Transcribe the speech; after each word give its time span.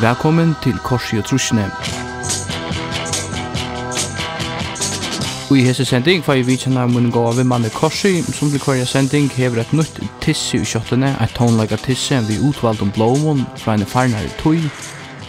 Velkommen 0.00 0.54
til 0.64 0.78
Korsi 0.80 1.18
og 1.20 1.26
Trusjene. 1.28 1.66
Og 5.50 5.58
i 5.58 5.64
hese 5.66 5.84
sending 5.84 6.22
får 6.24 6.38
jeg 6.38 6.46
vidtjene 6.48 6.86
mun 6.88 7.10
gå 7.12 7.24
av 7.28 7.42
manne 7.44 7.68
Korsi, 7.74 8.22
som 8.32 8.48
blir 8.48 8.62
kvarja 8.64 8.86
sending 8.88 9.28
hever 9.34 9.60
et 9.60 9.74
nytt 9.76 10.00
tisse 10.24 10.56
i 10.56 10.64
kjøttene, 10.64 11.10
et 11.20 11.34
tonleika 11.36 11.76
tisse 11.84 12.16
vi 12.30 12.38
utvald 12.48 12.80
om 12.80 12.92
blåmån 12.96 13.44
fra 13.60 13.74
en 13.76 13.84
farnare 13.84 14.32
tøy. 14.40 14.62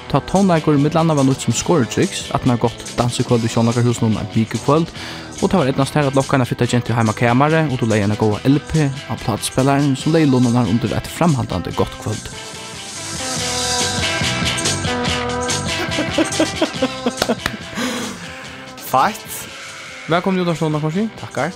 Ta 0.08 0.24
tonleikor 0.32 0.80
midlanda 0.80 1.20
var 1.20 1.28
nytt 1.28 1.44
som 1.44 1.58
scoretricks, 1.58 2.30
at 2.32 2.48
man 2.48 2.56
har 2.56 2.70
gått 2.70 2.96
dansekvöld 2.96 3.44
i 3.44 3.52
kjønnakarhus 3.52 4.00
noen 4.00 4.16
er 4.24 4.88
og 5.42 5.50
det 5.50 5.58
var 5.58 5.68
etnast 5.68 5.96
her 5.98 6.08
at 6.08 6.16
lokkarna 6.16 6.46
flytta 6.46 6.70
gent 6.70 6.86
til 6.86 6.96
heima 6.96 7.12
kamare, 7.12 7.66
og 7.74 7.80
du 7.82 7.90
leie 7.90 8.08
en 8.08 8.16
gåa 8.16 8.40
LP 8.48 8.88
av 9.10 9.20
platspelaren, 9.26 9.98
som 9.98 10.14
leie 10.14 10.32
lunnen 10.32 10.56
under 10.56 10.96
et 10.96 11.08
framhandlande 11.18 11.76
godt 11.76 12.00
kvöld. 12.00 12.32
Fight. 18.78 19.48
Välkommen 20.08 20.40
Jonas 20.40 20.62
Lundna 20.62 20.80
Korsi. 20.80 21.10
Tackar. 21.20 21.52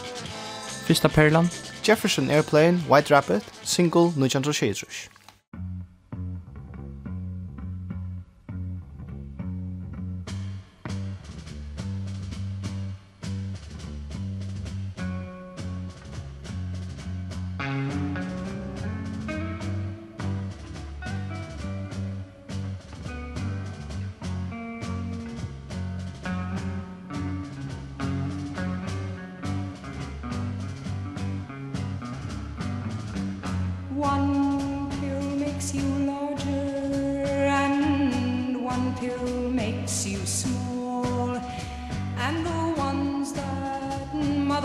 Fyrsta 0.88 1.10
perlan. 1.10 1.50
Jefferson 1.84 2.30
Airplane, 2.30 2.80
White 2.90 3.14
Rabbit, 3.14 3.44
single 3.64 4.02
1960. 4.02 5.15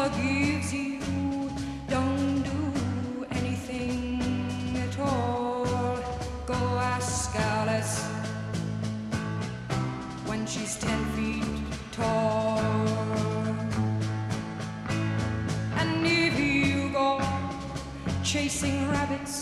mother 0.01 0.23
gives 0.23 0.73
you 0.73 0.99
don't 1.87 2.43
do 2.43 3.27
anything 3.33 4.23
at 4.87 4.99
all. 4.99 5.67
Go 6.47 6.61
ask 6.97 7.37
Alice 7.37 8.01
when 10.29 10.47
she's 10.47 10.77
10 10.79 11.05
feet 11.17 11.45
tall. 11.93 12.61
And 15.81 16.07
if 16.07 16.35
you 16.41 16.91
go 16.93 17.21
chasing 18.23 18.89
rabbits 18.89 19.40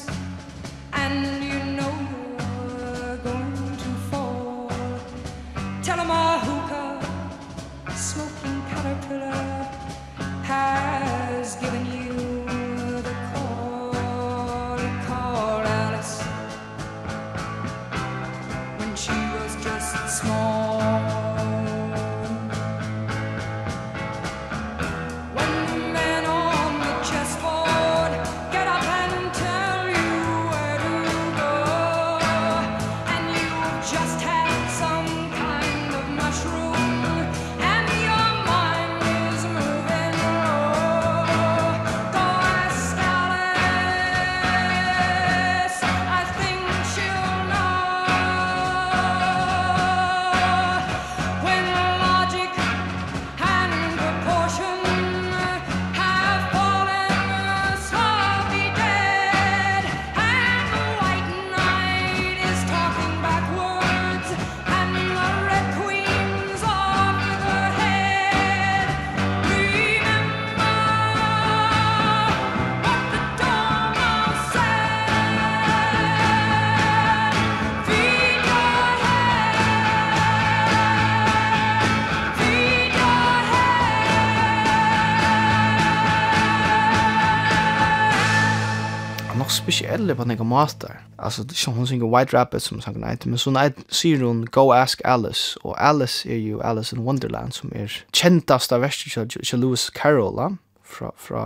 speciell 89.73 90.15
på 90.17 90.25
några 90.25 90.45
master. 90.45 91.01
Alltså 91.17 91.43
det 91.43 91.55
som 91.55 91.75
hon 91.75 91.87
synger 91.87 92.19
White 92.19 92.37
Rabbit 92.37 92.63
som 92.63 92.81
sang 92.81 93.01
night 93.01 93.25
men 93.25 93.39
så 93.39 93.51
night 93.51 93.77
ser 93.89 94.23
hon 94.23 94.45
Go 94.45 94.73
Ask 94.73 95.01
Alice 95.05 95.59
och 95.63 95.81
Alice 95.81 96.29
är 96.29 96.37
ju 96.37 96.63
Alice 96.63 96.97
in 96.97 97.03
Wonderland 97.03 97.55
som 97.55 97.73
är 97.75 98.05
kändast 98.13 98.73
av 98.73 98.81
värsta 98.81 99.57
Lewis 99.57 99.91
Carroll 99.91 100.57
fra 100.85 101.13
fra 101.17 101.41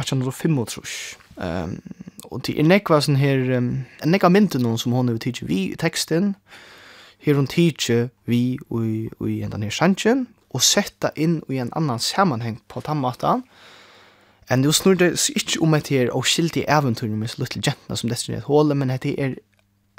1805 0.00 0.66
Ehm 1.36 1.80
och 2.24 2.40
det 2.40 2.60
är 2.60 2.64
nekva 2.64 3.00
sån 3.00 3.16
här 3.16 3.50
um, 3.50 3.84
nekva 4.04 4.28
mynte 4.28 4.58
någon 4.58 4.78
som 4.78 4.92
hon 4.92 5.08
övertiger 5.08 5.46
vi 5.46 5.76
texten 5.78 6.34
her 7.18 7.34
hon 7.34 7.46
teacher 7.46 8.10
vi 8.24 8.58
och 9.18 9.30
i 9.30 9.42
en 9.42 9.50
den 9.50 9.62
här 9.62 9.70
chansen 9.70 10.26
och 10.48 10.62
sätta 10.62 11.10
in 11.14 11.42
i 11.48 11.58
en 11.58 11.72
annan 11.72 11.98
sammanhang 11.98 12.60
på 12.68 12.80
tammatan. 12.80 13.34
Mm 13.34 13.42
En 14.50 14.62
du 14.62 14.72
snur 14.72 14.94
det 14.98 15.30
ikke 15.36 15.60
om 15.62 15.74
at 15.74 15.88
det 15.88 16.00
er 16.00 16.12
avskiltig 16.14 16.64
eventyr 16.68 17.12
med 17.14 17.30
så 17.30 17.44
lille 17.44 17.62
jentene 17.66 17.96
som 17.96 18.10
destiny 18.10 18.36
et 18.36 18.48
hålet, 18.50 18.76
men 18.76 18.90
at 18.90 19.02
det 19.06 19.14
er 19.18 19.38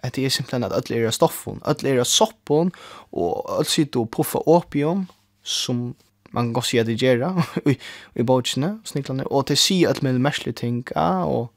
at 0.03 0.15
det 0.15 0.25
er 0.25 0.29
simpelthen 0.29 0.63
at 0.63 0.73
alle 0.73 0.97
er 0.97 1.07
av 1.07 1.13
stoffen, 1.13 1.59
alle 1.65 1.89
er 1.89 1.99
av 2.01 2.07
soppen, 2.09 2.71
og 3.11 3.45
alle 3.53 3.69
sitter 3.69 4.01
og 4.01 4.09
puffer 4.09 4.47
opium, 4.49 5.07
som 5.43 5.95
man 6.31 6.47
kan 6.47 6.53
godt 6.53 6.65
si 6.65 6.77
at 6.77 6.87
det 6.87 6.97
gjør 7.01 7.43
i, 7.69 7.77
i 8.15 8.23
båtsene, 8.23 8.79
sniklene, 8.85 9.27
og 9.27 9.47
til 9.47 9.57
si 9.57 9.83
at 9.83 10.03
med 10.03 10.19
merslige 10.19 10.53
ting, 10.53 10.83
ja, 10.95 11.23
og 11.25 11.51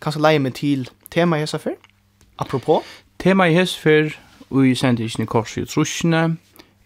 kanskje 0.00 0.22
leie 0.22 0.40
meg 0.40 0.54
til 0.54 0.88
tema 1.10 1.36
i 1.36 1.44
hese 1.44 1.58
før, 1.58 1.76
apropos. 2.38 2.86
Tema 3.18 3.50
i 3.50 3.54
hessa 3.54 3.80
før, 3.80 4.14
og 4.50 4.66
i 4.66 4.74
sendingen 4.74 5.26
i 5.26 5.28
korset 5.28 5.62
i 5.62 5.68
trusjene, 5.68 6.38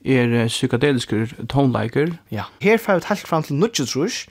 er 0.04 0.48
psykadeliske 0.48 1.46
tonleiker. 1.48 2.16
Ja, 2.30 2.50
her 2.60 2.76
får 2.76 2.98
vi 2.98 3.08
helt 3.08 3.28
fram 3.28 3.42
til 3.42 3.56
nudgetrush, 3.56 4.26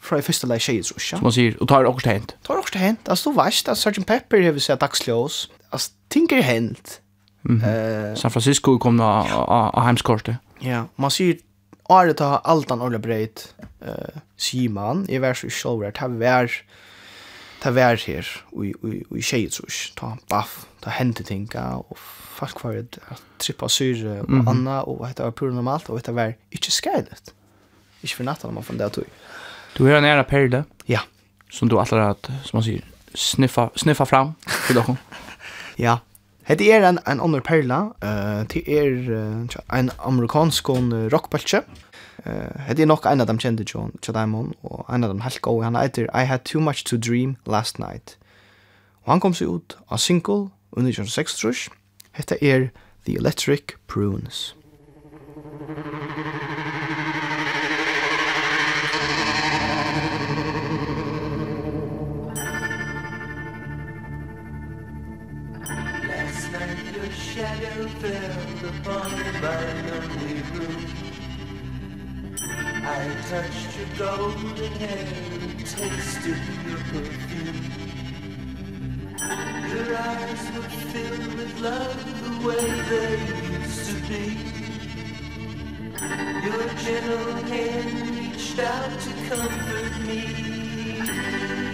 fra 0.00 0.18
i 0.18 0.24
første 0.24 0.48
leie 0.48 0.62
tjejer, 0.62 0.92
ja. 0.96 1.18
Som 1.18 1.26
man 1.28 1.34
sier, 1.36 1.56
og 1.60 1.68
tar 1.68 1.88
okkur 1.88 2.08
hent. 2.08 2.34
Tar 2.46 2.60
også 2.60 2.80
hent. 2.80 3.08
Altså, 3.08 3.30
du 3.30 3.36
veist 3.36 3.68
at 3.68 3.78
Sgt. 3.78 4.06
Pepper 4.08 4.42
har 4.42 4.56
vi 4.56 4.64
sett 4.64 4.80
dagsljøs. 4.80 5.50
Altså, 5.72 5.90
ting 6.10 6.32
er 6.32 6.42
hent. 6.42 7.00
Mm 7.42 7.60
-hmm. 7.60 8.10
uh, 8.10 8.16
San 8.16 8.30
Francisco 8.30 8.78
kom 8.78 8.98
da 8.98 9.04
av 9.04 9.84
heimskortet. 9.84 10.36
Ja, 10.62 10.84
man 10.96 11.10
sier, 11.10 11.34
Are 11.90 12.12
ta 12.12 12.40
alt 12.44 12.70
han 12.70 12.80
ordentlig 12.80 13.02
breit, 13.02 13.54
uh, 13.82 14.20
sier 14.36 14.70
man, 14.70 15.06
i 15.08 15.18
vers 15.18 15.44
og 15.44 15.50
sjåvært, 15.50 15.94
ta 15.98 16.06
vær, 16.06 16.46
ta 17.60 17.70
vær 17.70 17.98
her, 18.06 18.28
og 18.52 18.66
i 18.66 19.22
tjejer, 19.22 19.50
tror 19.50 19.70
Ta 19.96 20.12
baff, 20.30 20.66
ta 20.82 20.90
hente 20.90 21.22
tinga, 21.22 21.60
og 21.82 21.98
folk 22.40 22.64
var 22.64 22.78
et 22.78 22.98
trippa 23.38 23.68
syre 23.68 24.20
og 24.20 24.30
mm 24.30 24.40
-hmm. 24.40 24.50
anna, 24.50 24.80
og 24.80 25.08
dette 25.08 25.22
var 25.22 25.30
pur 25.30 25.50
normalt, 25.50 25.88
og 25.88 25.96
dette 25.96 26.14
var 26.14 26.32
ikke 26.52 26.70
skrevet. 26.70 27.34
Ikke 28.02 28.16
for 28.16 28.24
natten, 28.24 28.54
man 28.54 28.64
fann 28.64 28.78
det 28.78 28.84
at 28.84 28.96
du... 28.96 29.02
Du 29.76 29.84
har 29.84 29.92
en 29.92 30.04
ära 30.04 30.24
perle. 30.24 30.64
Ja. 30.86 31.00
Som 31.50 31.68
du 31.68 31.78
alltid 31.78 31.98
har, 31.98 32.16
som 32.22 32.50
man 32.56 32.62
säger, 32.62 32.84
sniffa, 33.14 33.70
sniffa 33.74 34.06
fram 34.06 34.34
till 34.66 34.76
dig. 34.76 34.96
ja. 35.76 35.98
Det 36.46 36.72
är 36.72 36.82
en, 36.82 36.98
en 37.04 37.20
annan 37.20 37.42
perla. 37.42 37.80
Uh, 38.04 38.46
det 38.48 38.78
är 38.78 39.10
uh, 39.10 39.46
en 39.68 39.90
amerikansk 39.96 40.68
uh, 40.68 41.08
rockbaltje. 41.08 41.62
Uh, 42.26 42.74
det 42.76 42.82
är 42.82 42.86
nog 42.86 43.06
en 43.06 43.20
av 43.20 43.26
dem 43.26 43.38
kände 43.38 43.64
John, 43.66 43.92
Chadaimon. 44.02 44.54
Och 44.60 44.94
en 44.94 45.04
av 45.04 45.10
dem 45.10 45.20
helt 45.20 45.40
god. 45.40 45.64
Han 45.64 45.76
heter 45.76 46.22
I 46.22 46.24
had 46.24 46.44
too 46.44 46.60
much 46.60 46.84
to 46.84 46.96
dream 46.96 47.36
last 47.44 47.78
night. 47.78 48.18
Og 49.04 49.12
han 49.12 49.20
kom 49.20 49.34
seg 49.34 49.48
ut 49.48 49.76
av 49.88 49.96
single 49.96 50.50
under 50.76 50.92
26 50.92 51.34
trus. 51.34 51.68
Hette 52.12 52.36
er 52.44 52.70
The 53.06 53.16
Electric 53.16 53.76
Prunes. 53.86 54.54
Thank 55.66 56.58
you. 56.58 56.59
violently 69.40 70.42
blue 70.52 70.76
I 72.82 73.00
touched 73.30 73.72
your 73.78 73.90
golden 73.98 74.72
hair 74.82 75.06
and 75.40 75.58
tasted 75.60 76.42
your 76.66 76.82
perfume 76.90 77.62
Your 79.72 79.96
eyes 79.96 80.44
were 80.54 80.72
filled 80.92 81.34
with 81.38 81.60
love 81.60 82.00
the 82.22 82.32
way 82.46 82.66
they 82.90 83.12
used 83.58 83.82
to 83.88 83.96
be 84.08 84.24
Your 86.44 86.66
gentle 86.84 87.34
hand 87.50 87.92
reached 88.18 88.58
out 88.58 89.00
to 89.00 89.10
comfort 89.28 89.94
me. 90.06 91.69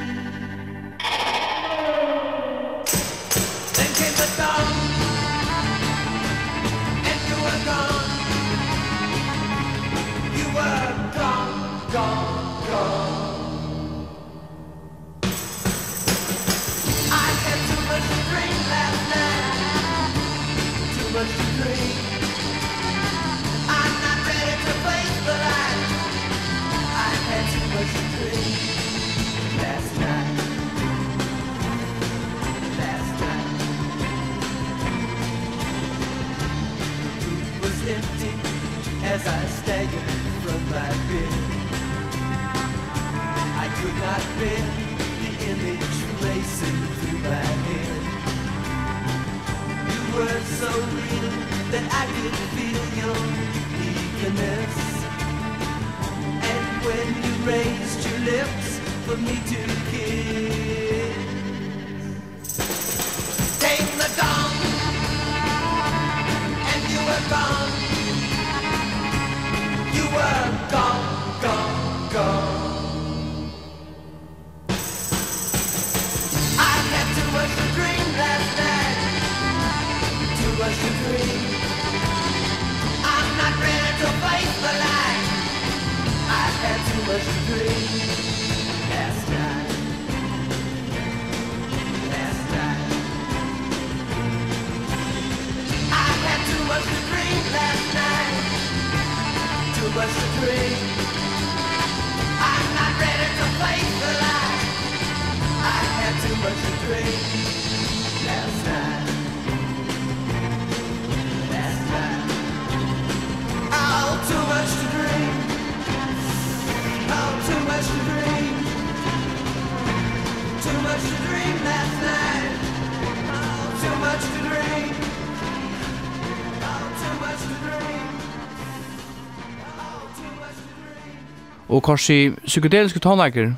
Og 131.69 131.82
korsi 131.82 132.31
psykedeliske 132.46 133.00
tonleikar? 133.02 133.54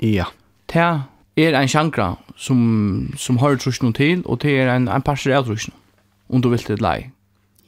Ja. 0.00 0.24
Det 0.68 0.82
er 1.36 1.56
ein 1.56 1.68
sjankra 1.68 2.14
som, 2.36 3.12
som 3.16 3.38
har 3.38 3.56
trusjon 3.56 3.92
til, 3.92 4.22
og 4.24 4.42
det 4.42 4.58
er 4.60 4.74
ein, 4.74 4.88
en 4.88 5.02
parser 5.02 5.32
av 5.36 5.46
trusjon, 5.48 5.74
om 6.28 6.42
du 6.42 6.50
vil 6.52 6.62
til 6.64 6.80
lei. 6.80 7.10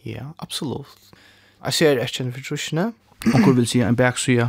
Ja, 0.04 0.32
absolutt. 0.38 0.98
Jeg 1.64 1.72
ser 1.72 2.02
ikke 2.02 2.24
en 2.24 2.32
for 2.32 2.44
trusjene. 2.48 2.92
Og 3.22 3.56
vil 3.56 3.66
si 3.70 3.80
en 3.80 3.96
baksida 3.96 4.48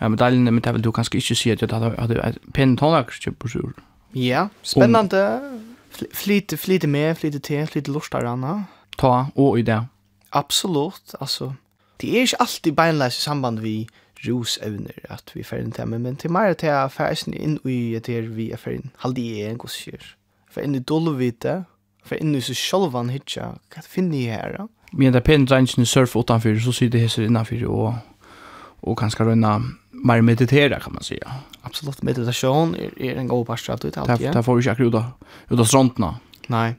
av 0.00 0.10
medaljen, 0.12 0.44
men 0.44 0.60
det 0.60 0.74
vil 0.74 0.84
du 0.84 0.90
kanskje 0.92 1.18
ikke 1.18 1.34
si 1.34 1.50
at 1.50 1.60
du 1.60 1.72
hadde 1.72 2.18
et 2.24 2.38
pen 2.54 2.76
på 2.76 2.90
sjølvs. 3.48 3.80
Ja, 4.14 4.48
spennende. 4.62 5.40
Flyte, 6.14 6.56
flyte 6.56 6.86
med, 6.86 7.14
flyte 7.16 7.38
til, 7.38 7.66
flyte 7.66 7.92
lort 7.92 8.14
anna. 8.14 8.66
Ta, 8.98 9.30
og 9.36 9.58
i 9.58 9.62
det. 9.62 9.80
Absolut, 10.30 11.14
alltså. 11.20 11.54
Det 11.96 12.16
är 12.16 12.20
ju 12.20 12.36
alltid 12.38 12.74
beinleis 12.74 13.18
i 13.18 13.20
samband 13.20 13.58
vi 13.58 13.88
rosevner 14.14 15.06
att 15.08 15.30
vi 15.34 15.42
fer 15.42 15.62
inn 15.62 15.72
til 15.72 15.88
men 15.88 16.16
till 16.16 16.30
mer 16.30 16.54
till 16.54 16.70
att 16.70 16.92
färsen 16.92 17.34
in 17.34 17.58
i 17.64 17.98
det 17.98 18.08
er 18.08 18.22
vi 18.22 18.52
är 18.52 18.56
färden 18.56 18.90
halde 18.96 19.20
i 19.20 19.42
en 19.42 19.58
gossier. 19.58 20.16
För 20.50 20.60
in 20.60 20.74
i 20.74 20.78
dolvite, 20.78 21.64
för 22.04 22.16
in 22.16 22.34
i 22.34 22.40
så 22.40 22.54
självan 22.54 23.08
hitja, 23.08 23.58
vad 23.76 23.84
finner 23.84 24.18
her 24.18 24.58
här? 24.58 24.68
Men 24.92 25.12
det 25.12 25.20
pen 25.20 25.46
drängen 25.46 25.86
surf 25.86 26.16
utanför 26.16 26.58
så 26.58 26.72
sitter 26.72 26.98
det 26.98 27.16
här 27.16 27.20
innanför 27.20 27.64
och 27.64 27.94
och 28.82 28.98
kanske 28.98 29.24
röna 29.24 29.62
mer 29.90 30.22
meditera 30.22 30.80
kan 30.80 30.92
man 30.92 31.02
säga. 31.02 31.32
Absolut 31.62 32.02
meditation 32.02 32.74
är, 32.74 33.02
er 33.02 33.18
en 33.18 33.28
god 33.28 33.46
pastor 33.46 33.74
att 33.74 33.84
uttala. 33.84 34.16
det 34.16 34.42
får 34.42 34.54
vi 34.54 34.60
ikke 34.60 34.70
akkurat 34.70 35.04
ut 35.50 35.60
av 35.60 35.64
strandna. 35.64 36.14
Nej. 36.48 36.74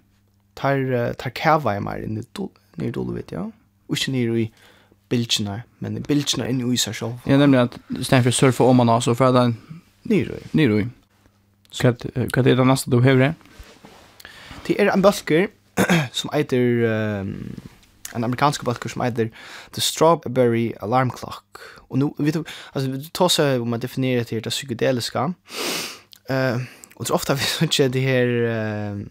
Tar 0.56 1.14
tar 1.14 1.30
kava 1.30 1.78
i 1.78 1.80
mer 1.80 2.04
in 2.04 2.18
i 2.18 2.24
nere 2.78 2.92
Dolvit, 2.96 3.32
ja. 3.32 3.48
Og 3.90 3.98
ikke 3.98 4.14
nere 4.16 4.42
i 4.42 4.48
bildsene, 5.12 5.62
men 5.80 6.00
bildsene 6.08 6.48
inn 6.50 6.62
i 6.64 6.80
seg 6.80 6.96
selv. 6.96 7.28
Ja, 7.28 7.38
nemlig 7.38 7.66
at 7.66 7.78
stedet 8.02 8.24
for 8.30 8.32
surfa 8.36 8.64
om 8.64 8.80
man 8.80 9.02
så 9.02 9.16
får 9.18 9.36
den 9.36 9.58
nere 10.10 10.40
i. 10.40 10.50
Nere 10.58 10.84
i. 10.84 10.90
Hva 11.82 11.94
er 12.44 12.56
det 12.56 12.68
neste 12.68 12.92
du 12.92 13.02
hever 13.04 13.28
det? 13.28 13.34
Er 14.80 14.92
en 14.94 15.04
bølger 15.04 15.50
som 16.16 16.32
eiter, 16.36 17.22
um, 17.22 17.32
en 18.16 18.24
amerikansk 18.24 18.64
bølger 18.68 18.92
som 18.92 19.04
eiter 19.04 19.32
The 19.74 19.82
Strawberry 19.82 20.72
Alarm 20.82 21.12
Clock. 21.12 21.60
Og 21.90 22.00
nu, 22.00 22.14
vet 22.18 22.34
du, 22.34 22.44
altså, 22.74 22.92
vi 22.92 23.10
tar 23.14 23.32
seg 23.32 23.64
om 23.64 23.72
man 23.74 23.82
definerer 23.84 24.24
det 24.24 24.38
her, 24.38 24.46
det 24.46 24.54
psykedeliska. 24.54 25.26
Uh, 26.30 26.62
og 26.96 27.08
så 27.08 27.18
ofta 27.18 27.36
vi 27.36 27.48
sånn 27.48 27.72
ikke 27.72 27.90
det 27.92 28.04
her, 28.06 28.34
uh, 28.48 29.02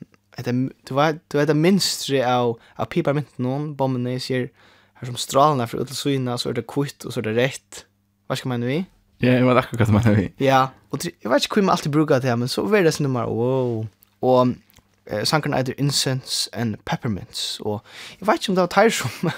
det 0.45 0.55
du 0.89 0.95
vet 0.95 1.21
du 1.33 1.39
vet 1.39 1.49
det 1.49 1.57
minstre 1.57 2.23
av 2.27 2.59
av 2.77 2.85
pipa 2.85 3.13
mint 3.13 3.39
någon 3.39 3.75
bomben 3.77 4.07
är 4.07 4.19
ser 4.19 4.51
här 4.95 5.07
som 5.07 5.17
strålarna 5.17 5.67
för 5.67 5.83
ut 5.83 5.91
syna 5.91 6.39
så 6.39 6.49
er 6.49 6.53
det 6.53 6.67
kvitt 6.67 7.05
og 7.05 7.13
så 7.13 7.21
er 7.21 7.23
det 7.23 7.37
rett 7.37 7.85
hva 8.29 8.37
skal 8.37 8.49
man 8.49 8.67
vi 8.67 8.85
Ja, 9.23 9.33
jag 9.33 9.47
vet 9.47 9.57
akkurat 9.57 9.89
vad 9.89 10.05
man 10.05 10.17
vi 10.17 10.33
Ja, 10.39 10.69
og 10.91 11.05
jeg 11.05 11.31
vet 11.31 11.45
ikke 11.45 11.61
hva 11.61 11.63
man 11.63 11.73
alltid 11.73 11.93
brukar 11.93 12.21
det 12.21 12.37
men 12.37 12.49
så 12.49 12.75
är 12.75 12.83
det 12.83 13.01
nummer 13.01 13.25
wow. 13.25 13.87
og 14.23 14.55
eh, 15.07 15.25
sankarna 15.25 15.57
heter 15.57 15.75
Incense 15.79 16.51
and 16.53 16.77
Peppermints 16.85 17.61
og 17.61 17.81
jag 18.21 18.27
vet 18.27 18.35
inte 18.35 18.51
om 18.51 18.55
det 18.55 18.63
var 18.63 18.67
tær 18.67 18.89
som 18.89 19.31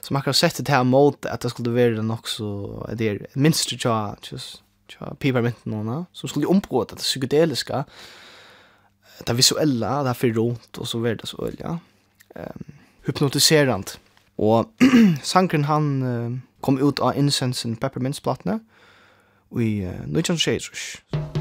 som 0.00 0.16
akkurat 0.20 0.36
sett 0.36 0.56
det 0.56 0.68
her 0.68 0.82
mot 0.82 1.26
at 1.26 1.42
det 1.42 1.50
skulle 1.50 1.70
vara 1.70 1.96
den 1.96 2.10
er 2.10 2.94
det 2.94 3.08
är 3.08 3.26
minst 3.34 3.68
tja 3.68 4.16
just 4.32 4.62
tja 4.88 5.14
peppermint 5.18 5.64
nåna 5.64 6.06
som 6.12 6.28
skulle 6.28 6.46
ombröta 6.46 6.94
det 6.94 7.02
psykedeliska 7.02 7.84
det 9.26 9.32
visuella, 9.32 10.02
det 10.02 10.08
här 10.08 10.14
för 10.14 10.28
runt 10.28 10.78
och 10.78 10.88
så 10.88 10.98
vidare 10.98 11.26
så 11.26 11.44
väl, 11.44 11.56
ja. 11.58 11.78
Ehm 12.34 12.64
hypnotiserande. 13.08 13.90
Och 14.36 14.72
Sankren 15.22 15.64
han 15.64 16.02
uh, 16.02 16.38
kom 16.60 16.88
ut 16.88 16.98
av 16.98 17.16
Incense 17.16 17.68
and 17.68 17.80
Peppermints 17.80 18.20
platna 18.20 18.60
i 19.60 19.82
uh, 19.82 19.88
1960. 19.88 21.37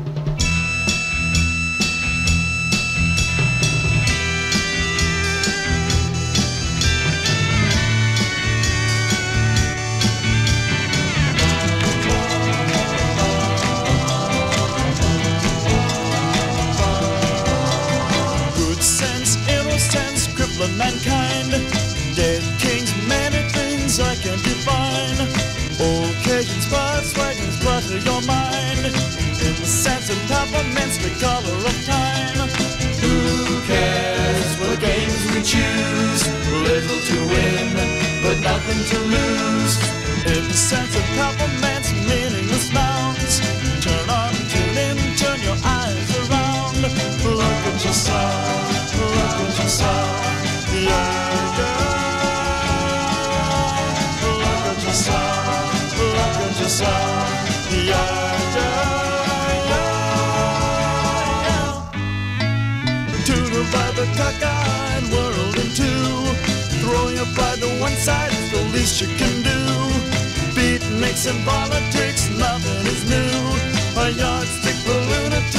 government's 30.51 30.97
the 30.97 31.09
color 31.19 31.57
of 31.69 31.85
time. 31.85 32.49
Who 33.03 33.15
cares 33.67 34.51
what 34.59 34.79
games 34.79 35.23
we 35.31 35.41
choose? 35.43 36.21
Little 36.67 37.01
to 37.09 37.17
win, 37.27 37.73
but 38.23 38.39
nothing 38.39 38.81
to 38.91 38.99
lose. 38.99 39.75
In 40.27 40.43
the 40.47 40.53
sense 40.53 40.95
of 40.95 41.05
government's 41.15 41.91
meaningless 41.93 42.71
nouns 42.73 43.39
Turn 43.79 44.09
on, 44.09 44.33
tune 44.51 44.77
in, 44.77 44.97
turn 45.15 45.39
your 45.39 45.55
eyes 45.63 46.09
around. 46.19 46.75
Look 46.81 46.91
at 46.91 47.85
yourself, 47.85 48.93
look 48.99 49.15
at 49.15 49.57
yourself 49.57 50.73
Yeah, 50.73 51.57
girl 51.57 51.97
Look 54.37 54.65
at 54.67 54.83
yourself, 54.83 55.97
look 55.97 56.17
at 56.17 56.59
yourself 56.59 57.71
Yeah. 57.71 58.06
you're 67.17 67.35
by 67.35 67.55
the 67.55 67.67
one 67.81 67.97
side 67.97 68.31
It's 68.31 68.51
the 68.51 68.63
least 68.75 69.01
you 69.01 69.07
can 69.17 69.35
do. 69.41 69.59
Beat, 70.55 70.83
mix, 71.01 71.25
and 71.25 71.39
politics, 71.45 72.29
nothing 72.29 72.85
is 72.93 73.01
new. 73.09 73.33
A 74.03 74.09
yardstick 74.11 74.77
for 74.85 74.99
lunatics 75.09 75.56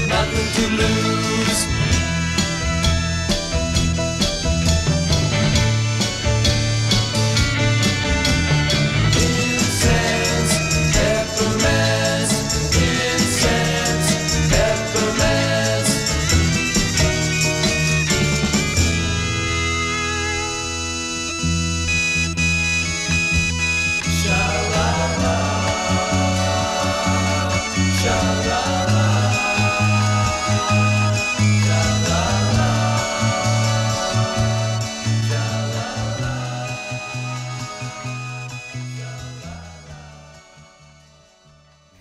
got 0.00 0.08
nothing 0.08 0.52
to 0.52 0.76
lose 0.76 0.95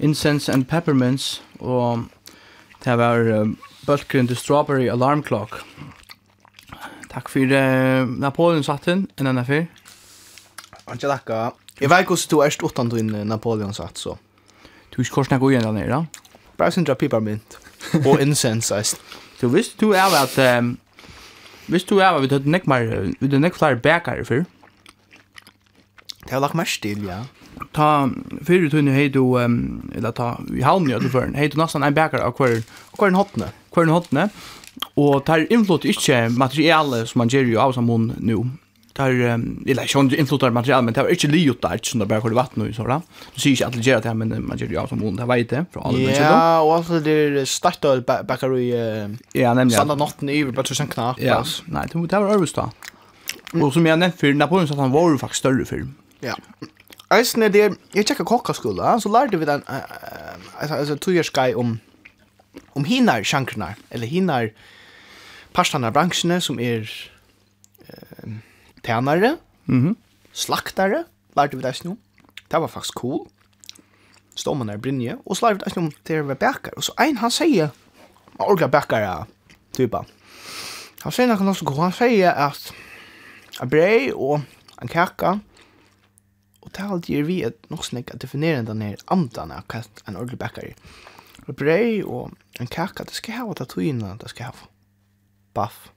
Incense 0.05 0.51
and 0.53 0.67
Peppermints, 0.69 1.41
og 1.59 2.05
det 2.85 2.97
var 3.01 3.25
um, 3.41 3.55
Bulkeren 3.87 4.27
The 4.29 4.35
Strawberry 4.37 4.85
Alarm 4.91 5.23
Clock. 5.25 5.57
Takk 7.09 7.31
for 7.31 7.49
uh, 7.49 8.05
Napoleon 8.21 8.65
satt 8.67 8.85
inn, 8.91 9.07
enn 9.17 9.31
enn 9.31 9.41
fyr. 9.47 9.65
Anke 10.85 11.09
takka. 11.09 11.39
Jeg 11.81 11.89
vet 11.89 12.05
hvordan 12.07 12.29
du 12.31 12.41
erst 12.45 12.63
utan 12.63 12.91
du 12.91 12.99
inn 13.01 13.13
Napoleon 13.25 13.73
satt, 13.73 13.97
så. 13.97 14.17
Du 14.91 14.99
er 15.01 15.07
ikke 15.07 15.17
korsen 15.17 15.35
jeg 15.35 15.41
går 15.41 15.55
igjen 15.55 15.65
der 15.65 15.75
nere, 15.75 16.01
da? 16.03 16.27
Bare 16.59 16.71
sindra 16.71 16.93
peppermint. 16.95 17.57
og 18.05 18.21
incense, 18.21 18.75
eist. 18.75 19.01
Du 19.41 19.49
visst 19.51 19.79
du 19.81 19.91
er 19.91 20.13
at... 20.21 20.37
Um, 20.59 20.77
visst 21.67 21.89
du 21.89 21.97
er 21.97 22.13
at 22.13 22.21
vi 22.23 22.29
tøtt 22.31 22.45
nekk 22.47 22.69
mer... 22.69 22.85
Vi 23.19 23.27
tøtt 23.27 23.41
nekk 23.41 23.57
flere 23.57 23.81
bækere 23.81 24.27
fyr. 24.27 24.45
Det 26.25 26.31
har 26.31 26.41
lagt 26.41 26.55
mer 26.57 26.69
stil, 26.69 27.03
ja 27.05 27.23
ta 27.75 28.07
fyrir 28.45 28.71
tunni 28.73 28.93
hei 28.95 29.07
du 29.13 29.21
um, 29.39 29.55
eller 29.95 30.15
ta 30.15 30.35
i 30.53 30.65
halvni 30.65 30.95
at 30.95 31.05
du 31.05 31.11
førn 31.11 31.37
hei 31.37 31.47
du 31.51 31.57
nesten 31.59 31.85
en 31.85 31.95
bækar 31.95 32.23
av 32.25 32.35
hver 32.39 32.61
hver 32.97 33.11
en 33.11 33.19
hotne 33.19 33.49
hver 33.75 33.87
en 33.87 33.95
hotne 33.95 34.29
og 34.99 35.23
tar 35.27 35.45
influt 35.53 35.87
ikkje 35.87 36.27
materiale 36.35 37.05
som 37.07 37.23
man 37.23 37.31
gjør 37.31 37.51
jo 37.51 37.63
av 37.63 37.75
samon 37.77 38.13
nu 38.19 38.37
tar 38.95 39.11
um, 39.11 39.43
eller 39.67 39.87
ikkje 39.87 39.99
hon 39.99 40.11
influtar 40.15 40.55
materiale 40.55 40.87
men 40.87 40.95
tar 40.95 41.11
ikkje 41.11 41.31
liot 41.33 41.61
der 41.63 41.79
ikkje 41.79 41.95
sånn 41.95 42.05
bare 42.07 42.23
hver 42.23 42.37
vatten 42.37 42.63
og 42.63 42.75
sånn 42.75 43.03
du 43.35 43.41
sier 43.41 43.51
ikkje 43.55 43.67
at 43.67 43.75
det 43.75 43.83
gjør 43.87 44.05
det 44.05 44.15
men 44.21 44.35
man 44.47 44.61
gjør 44.61 44.75
jo 44.75 44.81
av 44.83 44.91
samon 44.91 45.19
det 45.19 45.27
veit 45.31 45.51
det 45.51 45.65
fra 45.73 45.87
alle 45.89 46.03
mennesker 46.03 46.27
ja 46.27 46.61
og 46.61 46.73
alt 46.77 46.93
det 46.95 47.03
der 47.07 47.49
starta 47.49 47.97
bækar 48.05 48.55
i 48.59 48.69
ja 49.35 49.55
nemlig 49.57 49.77
sanda 49.77 49.99
natten 49.99 50.31
i 50.31 50.43
bare 50.51 50.67
tusen 50.67 50.91
knapp 50.91 51.21
ja 51.23 51.41
nei 51.67 51.87
det 51.91 52.15
var 52.15 52.31
Ørvestad 52.37 52.91
og 53.55 53.69
som 53.71 53.85
jeg 53.87 53.99
nevnte 53.99 54.19
fyrir 54.19 54.39
Napoleon 54.39 54.67
sa 54.67 54.75
at 54.75 54.83
han 54.83 54.95
var 54.95 55.11
jo 55.11 55.19
faktisk 55.21 55.43
større 55.43 55.67
film 55.67 55.93
ja. 56.23 56.35
Eisen 57.13 57.43
er 57.45 57.51
det, 57.53 57.65
jeg 57.93 58.07
tjekka 58.07 58.25
kokkaskola, 58.25 58.95
så 58.99 59.09
lærte 59.13 59.37
vi 59.37 59.45
den, 59.45 59.61
altså, 59.67 60.75
altså 60.75 61.23
skai 61.23 61.53
om, 61.53 61.79
om 62.75 62.85
hinar 62.85 63.23
sjankrene, 63.23 63.75
eller 63.91 64.07
hinar 64.09 64.49
parstene 65.53 65.91
bransjene 65.93 66.39
som 66.41 66.59
er 66.59 66.89
eh, 67.85 68.31
tænare, 68.83 69.37
mm 69.65 69.89
-hmm. 69.89 69.95
slaktere, 70.33 71.03
lærte 71.37 71.57
vi 71.57 71.61
det 71.61 71.69
eisen 71.69 71.91
om. 71.91 71.99
Det 72.51 72.61
var 72.61 72.67
faktisk 72.67 72.93
cool. 72.93 73.27
Ståman 74.35 74.69
er 74.69 74.77
brinje, 74.77 75.17
og 75.25 75.37
så 75.37 75.45
lærte 75.45 75.53
vi 75.53 75.59
det 75.59 75.67
eisen 75.67 75.83
om 75.85 75.91
til 76.05 76.19
å 76.19 76.23
være. 76.23 76.75
Og 76.77 76.83
så 76.83 76.91
ein, 76.99 77.17
han 77.17 77.31
sier, 77.31 77.69
orga 78.39 78.51
orker 78.51 78.67
bækker, 78.67 79.27
typa. 79.73 80.05
Han 81.03 81.11
sier 81.11 81.27
noe 81.27 81.53
som 81.53 81.67
han 81.77 81.91
sier 81.91 82.31
at, 82.31 82.73
at 83.61 83.69
brei 83.69 84.11
og 84.13 84.41
en 84.81 84.87
kaka, 84.87 85.39
Og 86.65 86.71
det 86.73 86.81
er 86.81 86.91
alltid 86.91 87.27
vi 87.27 87.41
at 87.45 87.69
nok 87.69 87.85
snakk 87.85 88.13
at 88.13 88.21
definere 88.21 88.65
den 88.65 88.81
her 88.81 89.01
andan 89.13 89.53
av 89.53 89.67
hva 89.69 89.83
en 90.07 90.17
ordentlig 90.17 90.39
bakker 90.41 90.71
er. 90.71 90.95
Og 91.45 91.53
brei 91.55 92.01
og 92.01 92.33
en 92.59 92.71
kaka, 92.71 93.05
det 93.05 93.13
skal 93.13 93.37
hava 93.37 93.53
tatuina, 93.53 94.15
det 94.21 94.31
skal 94.31 94.49
hava. 94.49 94.69
Baff. 95.53 95.91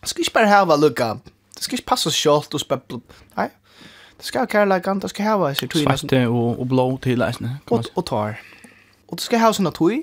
Det 0.00 0.08
skal 0.08 0.24
ikke 0.24 0.36
bare 0.38 0.48
hava 0.48 0.78
lukka. 0.80 1.12
Det 1.54 1.66
skal 1.66 1.78
ikke 1.78 1.90
passe 1.90 2.12
kjolt 2.14 2.54
og 2.54 2.62
spepp. 2.62 2.96
Nei. 3.36 3.50
Det 4.16 4.26
skal 4.26 4.46
hava 4.46 4.52
kærleikan, 4.54 5.02
det 5.04 5.12
skal 5.12 5.28
hava 5.28 5.52
eisir 5.52 5.68
tuina. 5.68 5.96
Svarte 5.98 6.24
og, 6.30 6.62
og 6.62 6.70
blå 6.70 6.86
til 7.04 7.22
eisne. 7.26 7.58
Og, 7.68 7.90
og 7.94 8.06
tar. 8.08 8.40
Og 9.08 9.18
det 9.18 9.26
skal 9.26 9.44
hava 9.44 9.58
sånne 9.58 9.74
tui, 9.76 10.00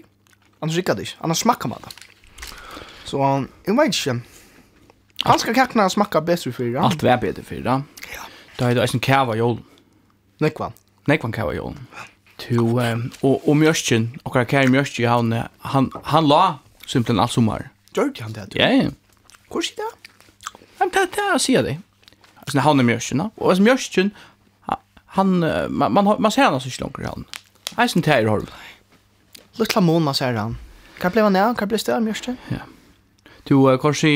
annars 0.61 0.77
rikka 0.77 0.93
det 0.97 1.09
ikke, 1.09 1.19
annars 1.25 1.41
smakka 1.41 1.71
man 1.71 1.83
det. 1.87 1.95
Så, 3.05 3.21
jeg 3.65 3.77
vet 3.77 3.97
ikke. 3.97 4.19
Han 5.25 5.41
skal 5.41 5.57
kakna 5.57 5.89
smakka 5.89 6.21
bedre 6.25 6.53
fyrir. 6.53 6.77
Alt 6.85 7.03
vær 7.05 7.17
bedre 7.21 7.43
fyrir, 7.45 7.65
ja. 7.65 7.79
Da 8.59 8.69
er 8.69 8.77
det 8.77 8.83
eisen 8.85 9.03
kæva 9.03 9.35
jól. 9.35 9.59
Nekvan. 10.43 10.75
Nekvan 11.07 11.33
kæva 11.35 11.55
jól. 11.55 11.75
To, 12.37 12.63
um, 12.79 13.11
og, 13.23 13.47
og 13.47 13.57
Mjørstjen, 13.57 14.09
okkar 14.25 14.43
kæri 14.43 14.67
i 14.67 15.05
han, 15.07 15.31
han, 15.59 15.91
han 16.03 16.27
la 16.27 16.57
simpelthen 16.85 17.19
alt 17.19 17.31
sommar. 17.31 17.69
Gjørte 17.93 18.23
han 18.23 18.33
det? 18.33 18.55
Ja, 18.55 18.67
ja. 18.67 18.89
Hvor 19.51 19.61
sier 19.61 19.75
det? 19.79 20.11
Men 20.79 20.89
det, 20.89 21.09
det 21.15 21.23
er 21.33 21.37
sier 21.37 21.63
det. 21.63 21.77
Altså, 22.43 22.59
han 22.59 22.79
er 22.79 22.83
Mjørstjen, 22.83 23.19
da. 23.19 23.29
Og 23.37 23.49
altså, 23.49 23.63
Mjørstjen, 23.63 24.11
han, 25.05 25.27
man, 25.69 25.91
man, 25.91 26.15
man 26.19 26.31
ser 26.31 26.43
han 26.43 26.53
altså 26.53 26.67
ikke 26.67 26.81
langt 26.81 26.99
i 26.99 27.07
han. 27.07 27.25
Eisen 27.79 28.03
tæri 28.03 28.27
horv. 28.27 28.51
Lutla 29.59 29.81
måna 29.81 30.13
sier 30.13 30.35
han. 30.35 30.57
Hva 30.99 31.11
ble 31.11 31.23
han 31.23 31.35
av? 31.39 31.55
Hva 31.55 31.67
ble 31.71 31.79
stedet 31.79 32.03
Mjørstjen? 32.03 32.37
Ja. 32.51 32.65
Du 33.49 33.55
uh, 33.69 33.77
kanske 33.77 34.07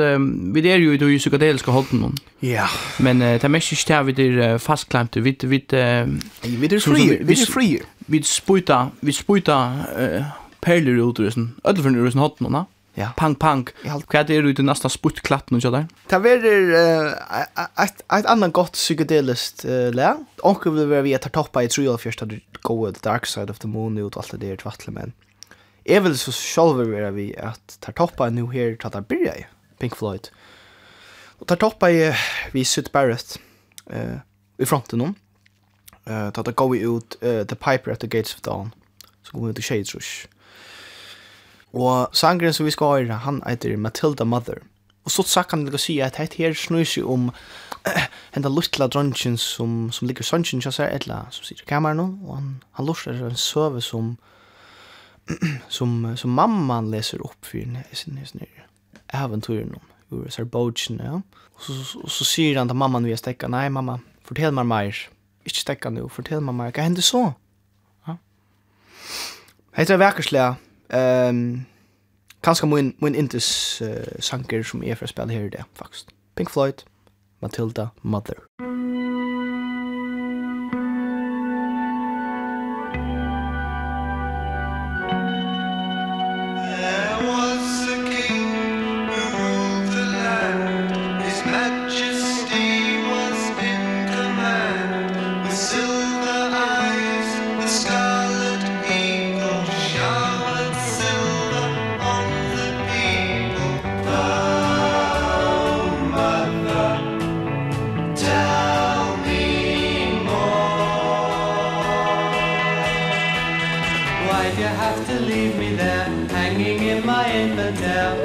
uh, 0.00 0.54
vi 0.54 0.68
er 0.68 0.76
jo 0.76 0.92
i 0.92 0.98
ju 0.98 1.18
psykadeliske 1.18 1.70
holden 1.70 2.00
någon. 2.00 2.16
Ja. 2.42 2.66
Men 2.98 3.22
uh, 3.22 3.28
det 3.28 3.44
er 3.44 3.48
mest 3.48 3.72
ikke 3.72 3.94
det 3.94 4.16
vi 4.16 4.26
er 4.26 4.54
uh, 4.54 4.60
fastklämt 4.60 5.16
vi 5.16 5.36
vi 5.42 5.62
uh, 5.72 6.08
vi 6.42 6.66
det 6.66 6.82
frier. 6.82 7.18
vi 7.18 7.24
vi 7.24 7.40
er 7.40 7.52
frier. 7.52 7.86
Vi 8.06 8.22
sputa 8.22 8.88
vi 9.00 9.12
sputa 9.12 9.58
uh, 9.98 10.24
perler 10.60 10.98
ut 11.08 11.20
ur 11.20 11.30
sen. 11.30 11.54
Öll 11.64 11.82
för 11.82 11.96
ur 11.96 12.10
sen 12.10 12.20
hållen 12.20 12.52
va? 12.52 12.64
Ja. 12.98 13.12
Pang 13.16 13.36
pang. 13.38 13.68
Hva 13.84 14.24
er 14.24 14.42
det 14.42 14.56
du 14.56 14.62
nästa 14.62 14.88
sputt 14.88 15.22
klatt 15.22 15.50
nu 15.50 15.60
så 15.60 15.70
där? 15.70 15.86
Det 16.10 16.16
et, 17.78 18.02
et 18.10 18.26
ett 18.26 18.52
godt 18.52 18.52
gott 18.52 19.64
uh, 19.64 19.94
le. 19.94 20.16
Och 20.42 20.66
vil 20.66 20.90
være 20.90 21.02
vi 21.02 21.14
etter 21.14 21.30
toppa 21.30 21.62
i 21.62 21.68
tror 21.68 21.84
jag 21.84 22.00
första 22.00 22.26
the 22.26 22.40
dark 23.02 23.26
side 23.26 23.50
of 23.50 23.58
the 23.58 23.68
moon 23.68 23.98
ut 23.98 24.16
alt 24.16 24.30
det 24.30 24.38
der 24.38 24.48
där 24.48 24.56
tvattlemen. 24.56 25.12
Jeg 25.88 26.04
vil 26.04 26.18
så 26.20 26.32
selv 26.32 26.78
være 26.90 27.14
vi 27.16 27.30
at 27.36 27.78
tar 27.80 27.94
toppa 27.96 28.28
nu 28.30 28.50
her 28.52 28.74
til 28.76 28.96
at 28.98 29.06
byrja 29.08 29.32
i 29.40 29.44
Pink 29.80 29.96
Floyd. 29.96 30.28
Og 31.40 31.48
tar 31.48 31.56
toppa 31.56 31.88
i 31.88 32.10
vi 32.52 32.64
Sid 32.64 32.90
Barrett 32.92 33.38
uh, 33.88 34.20
i 34.58 34.64
fronten 34.68 35.00
om. 35.00 35.16
Uh, 36.04 36.28
til 36.32 36.44
at 36.44 36.56
gå 36.56 36.74
ut 36.74 37.16
uh, 37.22 37.40
The 37.46 37.56
Piper 37.56 37.92
at 37.92 38.00
the 38.00 38.08
Gates 38.08 38.34
of 38.34 38.40
Dawn. 38.40 38.74
Så 39.22 39.32
går 39.32 39.40
vi 39.40 39.50
ut 39.50 39.58
i 39.58 39.62
Shades 39.62 39.94
Rush. 39.94 40.26
Og 41.72 42.08
sangren 42.12 42.52
som 42.52 42.66
vi 42.66 42.70
skal 42.70 42.86
høre, 42.86 43.22
han 43.24 43.42
heter 43.46 43.76
Matilda 43.76 44.24
Mother. 44.24 44.60
Og 45.04 45.10
så 45.10 45.22
sagt 45.22 45.50
han 45.50 45.64
lika 45.64 45.78
si 45.80 46.00
at 46.04 46.16
heit 46.20 46.34
her 46.36 46.52
snur 46.52 46.84
seg 46.84 47.06
om 47.08 47.30
en 47.88 48.08
henda 48.34 48.48
luttla 48.52 48.88
dronjen 48.92 49.38
som, 49.40 49.88
som 49.92 50.08
ligger 50.08 50.24
sannsyn, 50.24 50.60
som 50.60 50.72
sier 50.72 50.92
etla, 50.92 51.22
som 51.32 51.46
sier 51.46 51.62
i 51.62 51.68
kameran, 51.68 52.18
og 52.26 52.34
han, 52.34 52.50
han 52.76 52.88
lurer 52.88 53.22
en 53.24 53.40
søve 53.40 53.80
som 53.80 54.18
som 55.68 56.16
som 56.16 56.30
mamman 56.30 56.90
läser 56.90 57.18
upp 57.22 57.46
för 57.46 57.58
henne 57.58 57.84
sin, 57.92 58.26
sen 58.26 58.46
äventyren 59.06 59.74
om 59.74 60.18
ur 60.18 60.28
Sarbogen 60.28 61.00
ja. 61.04 61.22
Och 61.54 61.62
så 61.62 61.72
så, 61.84 62.08
så 62.08 62.24
säger 62.24 62.58
han 62.58 62.68
till 62.68 62.76
mamman 62.76 63.04
vi 63.04 63.16
stäcka 63.16 63.48
nej 63.48 63.70
mamma 63.70 64.00
fortell 64.22 64.52
mig 64.52 64.64
mer. 64.64 65.08
Inte 65.44 65.58
stäcka 65.58 65.90
nu 65.90 66.08
fortell 66.08 66.40
mig 66.40 66.54
mer. 66.54 66.64
Vad 66.64 66.84
hände 66.84 67.02
så? 67.02 67.32
Ja. 68.04 68.16
Heter 69.72 69.96
verkligen 69.96 70.54
ehm 70.88 71.28
um, 71.28 71.64
kanske 72.40 72.66
min 72.66 72.96
min 72.98 73.14
intes 73.14 73.82
uh, 73.82 74.20
sanker 74.20 74.62
som 74.62 74.84
är 74.84 74.94
för 74.94 75.06
spel 75.06 75.30
här 75.30 75.50
det 75.50 75.64
faktiskt. 75.74 76.08
Pink 76.34 76.50
Floyd 76.50 76.82
Matilda 77.40 77.90
Mother. 78.00 78.38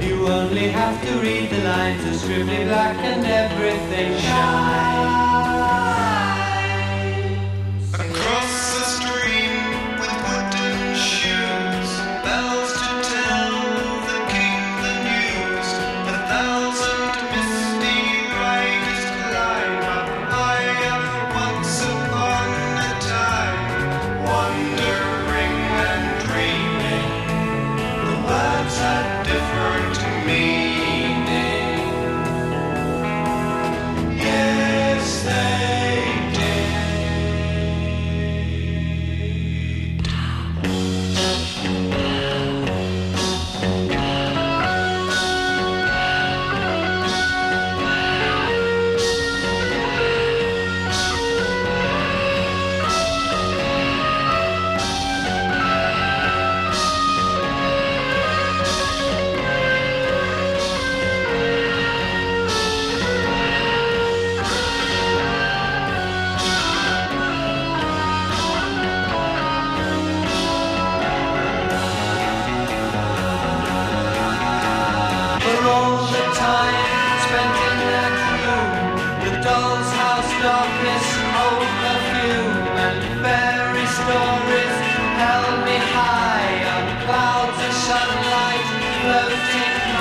You 0.08 0.28
only 0.28 0.68
have 0.70 1.02
to 1.06 1.12
read 1.20 1.50
the 1.50 1.64
lines 1.64 2.04
of 2.06 2.14
scribbly 2.22 2.66
black 2.68 2.98
and 2.98 3.26
everything 3.26 4.18
shines. 4.20 5.25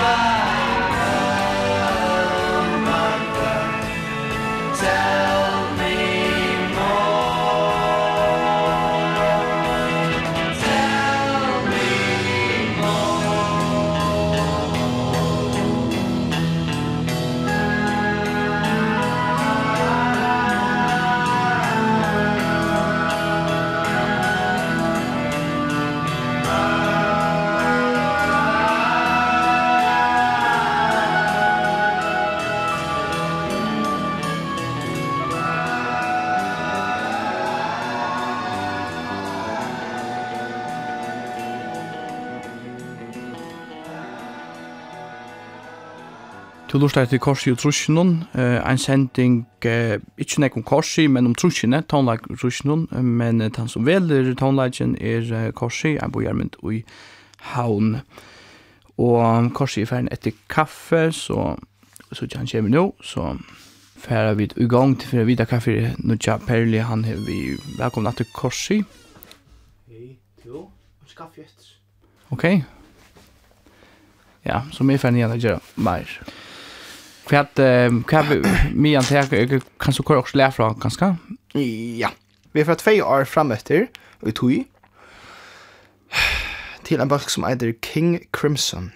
Bye. 0.04 0.43
Du 46.74 46.78
lustar 46.78 47.04
til 47.06 47.20
korsi 47.22 47.52
og 47.54 47.58
trusjonen, 47.62 48.24
uh, 48.34 48.70
en 48.70 48.78
sending, 48.82 49.34
uh, 49.62 49.92
ikke 50.18 50.40
nek 50.42 50.56
om 50.58 50.64
korsi, 50.66 51.04
men 51.06 51.28
om 51.28 51.34
trusjene, 51.38 51.78
tonlag 51.86 52.24
trusjonen, 52.40 52.88
men 52.98 53.38
uh, 53.40 53.50
han 53.56 53.70
som 53.70 53.86
veler 53.86 54.32
tonlagen 54.34 54.96
er 54.98 55.30
uh, 55.30 55.44
korsi, 55.54 55.92
en 56.02 56.10
bojarmynd 56.10 56.58
i 56.72 56.80
Havn. 57.52 58.00
Og 58.98 59.20
um, 59.22 59.52
korsi 59.54 59.84
er 59.84 59.92
ferdig 59.92 60.16
etter 60.18 60.34
kaffe, 60.50 61.12
så, 61.14 61.54
så 62.10 62.26
ikke 62.26 62.42
han 62.42 62.50
kommer 62.50 62.74
nå, 62.74 62.84
så 63.06 63.30
færa 63.94 64.34
vi 64.34 64.50
i 64.56 64.66
gang 64.66 64.98
til 64.98 65.14
fyrir 65.14 65.30
vidar 65.30 65.46
kaffe, 65.46 65.94
nu 66.02 66.18
tja 66.18 66.40
Perli, 66.42 66.82
han 66.82 67.04
er 67.06 67.22
vi 67.22 67.54
velkomna 67.78 68.10
til 68.18 68.26
korsi. 68.34 68.80
Hei, 69.86 70.16
jo, 70.42 70.66
han 70.98 71.18
kaffe 71.22 71.46
etter. 71.46 71.76
Ok. 72.34 72.48
Ja, 74.42 74.64
så 74.72 74.82
mer 74.82 74.98
ferdig 74.98 75.22
igjen 75.22 75.38
å 75.38 75.38
gjøre 75.38 75.62
mer. 75.78 76.18
Ja. 76.18 76.40
Kvært 77.24 77.56
kvært 78.08 78.28
mig 78.28 78.42
mian 78.74 79.04
tær 79.04 79.26
kan 79.80 79.92
så 79.92 80.02
kör 80.02 80.16
också 80.16 80.36
lära 80.36 80.52
från 80.52 80.78
ganska. 80.78 81.16
Ja. 81.98 82.10
Vi 82.52 82.60
har 82.60 82.66
fått 82.66 82.78
två 82.78 82.90
år 82.90 83.24
fram 83.24 83.52
efter 83.52 83.88
i 84.26 84.32
tog 84.32 84.64
till 86.82 87.00
en 87.00 87.08
bok 87.08 87.30
som 87.30 87.44
heter 87.44 87.74
King 87.82 88.20
Crimson. 88.32 88.92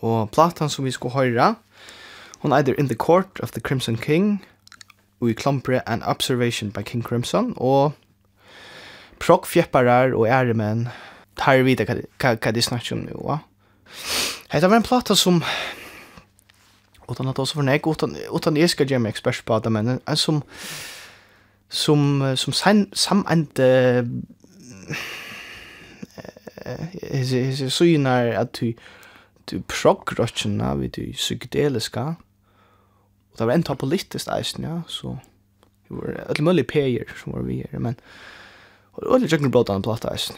Og 0.00 0.30
platan 0.30 0.70
som 0.70 0.84
vi 0.84 0.92
ska 0.92 1.08
höra 1.08 1.54
hon 2.42 2.52
heter 2.52 2.80
In 2.80 2.88
the 2.88 2.94
Court 2.94 3.40
of 3.40 3.50
the 3.50 3.60
Crimson 3.60 3.96
King 3.96 4.44
og 5.20 5.30
i 5.30 5.32
klompre 5.32 5.88
An 5.88 6.02
Observation 6.02 6.70
by 6.70 6.82
King 6.82 7.04
Crimson 7.04 7.54
og 7.56 7.92
prock 9.18 9.46
fjepparar 9.46 10.14
og 10.14 10.26
ärmen 10.26 10.88
tar 11.36 11.62
vi 11.62 11.74
det 11.74 11.86
hva 11.86 12.50
de 12.50 12.62
snakker 12.62 12.96
om 12.96 13.04
nu. 13.06 13.38
Hetta 14.48 14.68
var 14.68 14.76
en 14.76 14.82
plata 14.82 15.14
som 15.14 15.44
utan 17.08 17.28
att 17.28 17.38
också 17.38 17.54
för 17.54 17.62
nej 17.62 17.80
utan 17.86 18.16
utan 18.34 18.54
det 18.54 18.68
ska 18.68 18.84
ge 18.84 18.98
mig 18.98 19.10
expert 19.10 19.44
på 19.44 19.58
det 19.58 19.70
men 19.70 20.00
en 20.06 20.16
som 20.16 20.42
som 21.68 22.34
som 22.36 22.52
sen 22.52 22.90
sam 22.92 23.24
ante 23.26 24.08
is 26.92 27.32
är 27.32 27.68
så 27.68 27.84
ju 27.84 27.98
när 27.98 28.34
att 28.34 28.52
du 28.52 28.74
du 29.44 29.62
progression 29.62 30.60
av 30.60 30.80
det 30.80 31.12
psykedeliska. 31.12 32.14
Och 33.32 33.38
det 33.38 33.44
var 33.44 33.52
en 33.52 33.62
politiskt 33.62 34.28
eisen 34.28 34.64
ja 34.64 34.82
så 34.86 35.18
det 35.88 35.94
var 35.94 36.26
ett 36.30 36.40
möjligt 36.40 36.72
payer 36.72 37.08
som 37.22 37.32
var 37.32 37.40
vi 37.40 37.66
är 37.72 37.78
men 37.78 37.94
och 38.94 39.20
det 39.20 39.32
jag 39.32 39.50
bråta 39.50 39.74
en 39.74 39.82
platta 39.82 40.12
eisen 40.12 40.36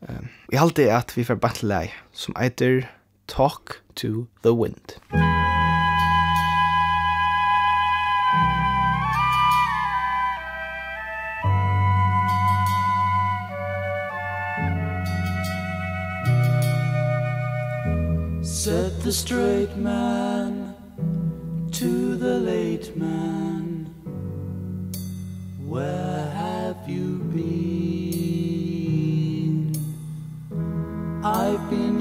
ehm 0.00 0.28
vi 0.48 0.56
håller 0.56 0.94
att 0.94 1.18
vi 1.18 1.24
för 1.24 1.34
battle 1.34 1.90
som 2.12 2.34
heter 2.38 2.90
talk 3.26 3.68
to 3.94 4.26
the 4.42 4.50
wind. 4.50 4.92
the 19.06 19.12
straight 19.12 19.76
man 19.76 20.74
to 21.70 22.16
the 22.16 22.40
late 22.40 22.96
man. 22.96 23.86
Where 25.64 26.28
have 26.30 26.88
you 26.88 27.18
been? 27.32 27.46
I've 31.22 31.70
been 31.70 31.95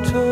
told 0.00 0.31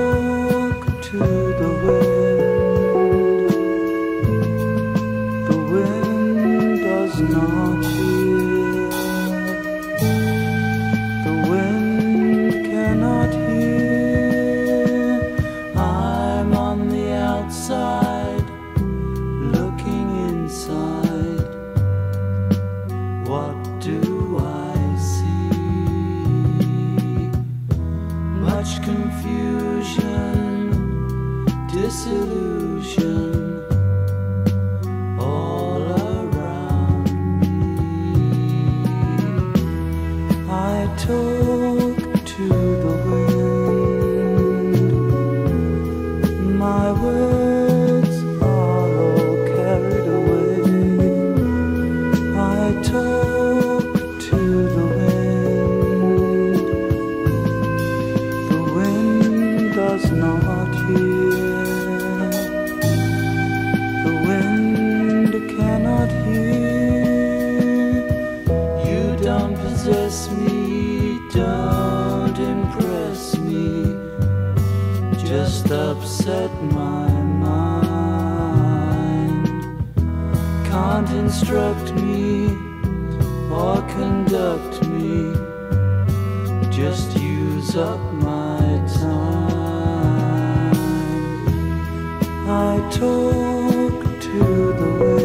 I 92.52 92.80
talk 92.90 94.20
to 94.22 94.72
the 94.72 94.96
wind. 94.98 95.19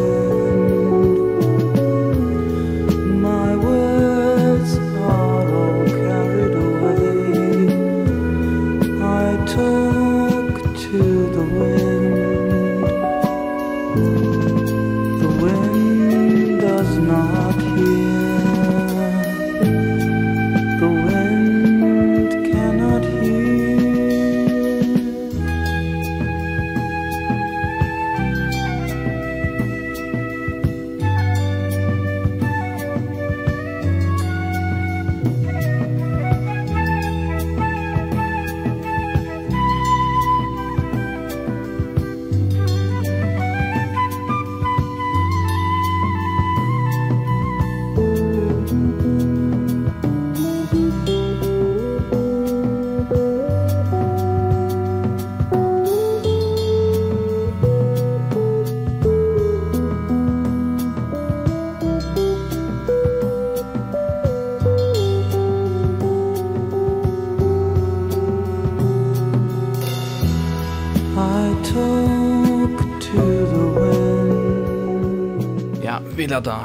da. 76.46 76.58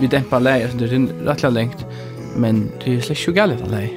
Vi 0.00 0.06
dempa 0.06 0.38
lei, 0.38 0.60
så 0.70 0.78
det 0.78 0.92
er 0.92 1.06
rettelig 1.26 1.52
lengt, 1.52 1.86
men 2.36 2.66
det 2.84 2.96
er 2.96 3.00
slett 3.00 3.18
så 3.18 3.32
galet 3.32 3.62
att 3.62 3.70
lei. 3.70 3.88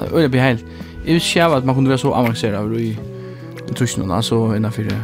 det 0.00 0.12
er 0.12 0.24
är 0.24 0.28
bli 0.28 0.40
helt 0.40 0.64
Jeg 1.06 1.12
vil 1.12 1.20
säga 1.20 1.56
at 1.56 1.64
man 1.64 1.74
kunne 1.74 1.88
være 1.88 1.98
så 1.98 2.12
avancerad 2.12 2.64
över 2.64 2.78
i 2.78 2.96
tusen 3.74 4.10
alltså 4.10 4.54
innanför 4.54 4.82
det 4.82 5.02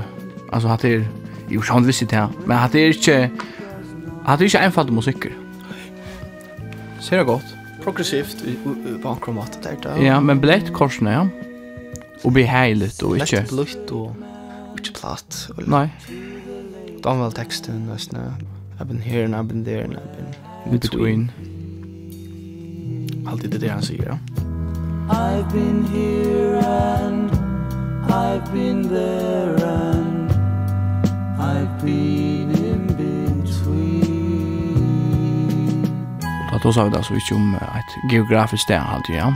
alltså 0.52 0.68
att 0.68 0.83
det 0.83 0.94
är 0.94 1.05
jo 1.50 1.62
han 1.68 1.87
visste 1.87 2.07
det 2.07 2.28
men 2.46 2.57
hatt 2.57 2.74
er 2.74 2.87
ikke, 2.87 3.31
hatt 4.26 4.40
er 4.40 4.44
ikke 4.44 4.59
är 4.59 4.64
inte 4.64 4.66
enfalt 4.66 4.92
musiker 4.92 5.31
ser 7.00 7.16
det 7.16 7.26
godt. 7.26 7.57
progressivt 7.83 8.44
på 9.02 9.09
akkurat 9.09 9.16
en 9.16 9.20
kromat 9.20 9.59
där 9.83 10.02
ja 10.02 10.20
men 10.20 10.40
blätt 10.40 10.72
korsene, 10.72 11.11
ja 11.11 11.28
Og 12.24 12.33
bli 12.33 12.42
och 12.42 13.02
og 13.02 13.16
ikke. 13.16 13.37
Lett 13.37 13.48
blutt, 13.48 13.90
og 13.90 14.16
ikke 14.78 14.92
platt. 15.00 15.50
Nej 15.66 15.88
Dan 17.05 17.20
vel 17.20 17.33
teksten, 17.33 17.88
veist 17.90 18.12
I've 18.83 18.88
been 18.88 19.03
here 19.03 19.25
and 19.25 19.35
I've 19.35 19.49
been 19.49 19.64
there 19.64 19.85
and 19.85 19.97
I've 19.97 20.16
been 20.16 20.35
in 20.66 20.79
between. 20.81 21.31
Alltid 23.27 23.51
det 23.51 23.59
det 23.59 23.68
han 23.68 23.83
säger. 23.83 24.05
Ja. 24.05 24.18
I've 25.11 25.53
been 25.53 25.85
here 25.85 26.59
and 26.59 27.31
I've 28.09 28.53
been 28.53 28.88
there 28.88 29.66
and 29.66 30.31
I've 31.38 31.81
been 31.83 32.51
in 32.51 32.87
between. 32.87 33.92
Och 36.53 36.61
då 36.62 36.73
sa 36.73 36.85
vi 36.85 36.90
det 36.90 37.03
så 37.03 37.14
inte 37.14 37.35
om 37.35 37.55
ett 37.55 38.12
geografiskt 38.12 38.62
sted 38.62 38.81
alltid, 38.81 39.16
ja. 39.16 39.35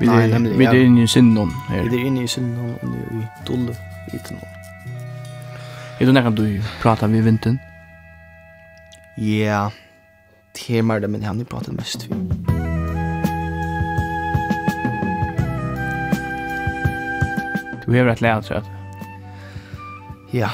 Vi 0.00 0.06
är 0.06 0.74
inne 0.74 1.02
i 1.02 1.08
Sindon. 1.08 1.52
Vi 1.70 1.76
är 1.76 2.06
inne 2.06 2.22
i 2.22 2.28
Sindon 2.28 2.74
och 2.74 2.82
inne 2.84 2.96
i 2.96 3.26
Dolle. 3.46 3.76
Vi 4.12 4.18
är 4.18 4.57
Er 5.98 6.06
du 6.06 6.12
nekkan 6.14 6.36
du 6.38 6.60
pratar 6.78 7.10
vi 7.10 7.18
vinten? 7.26 7.56
Ja, 9.18 9.70
det 10.54 10.82
det, 11.02 11.08
men 11.10 11.22
han 11.22 11.38
har 11.38 11.44
pratat 11.44 11.74
mest 11.74 12.04
vi. 12.06 12.14
Du 17.82 17.92
hever 17.92 18.12
et 18.12 18.22
leia, 18.22 18.40
tror 18.40 18.62
Ja, 20.32 20.52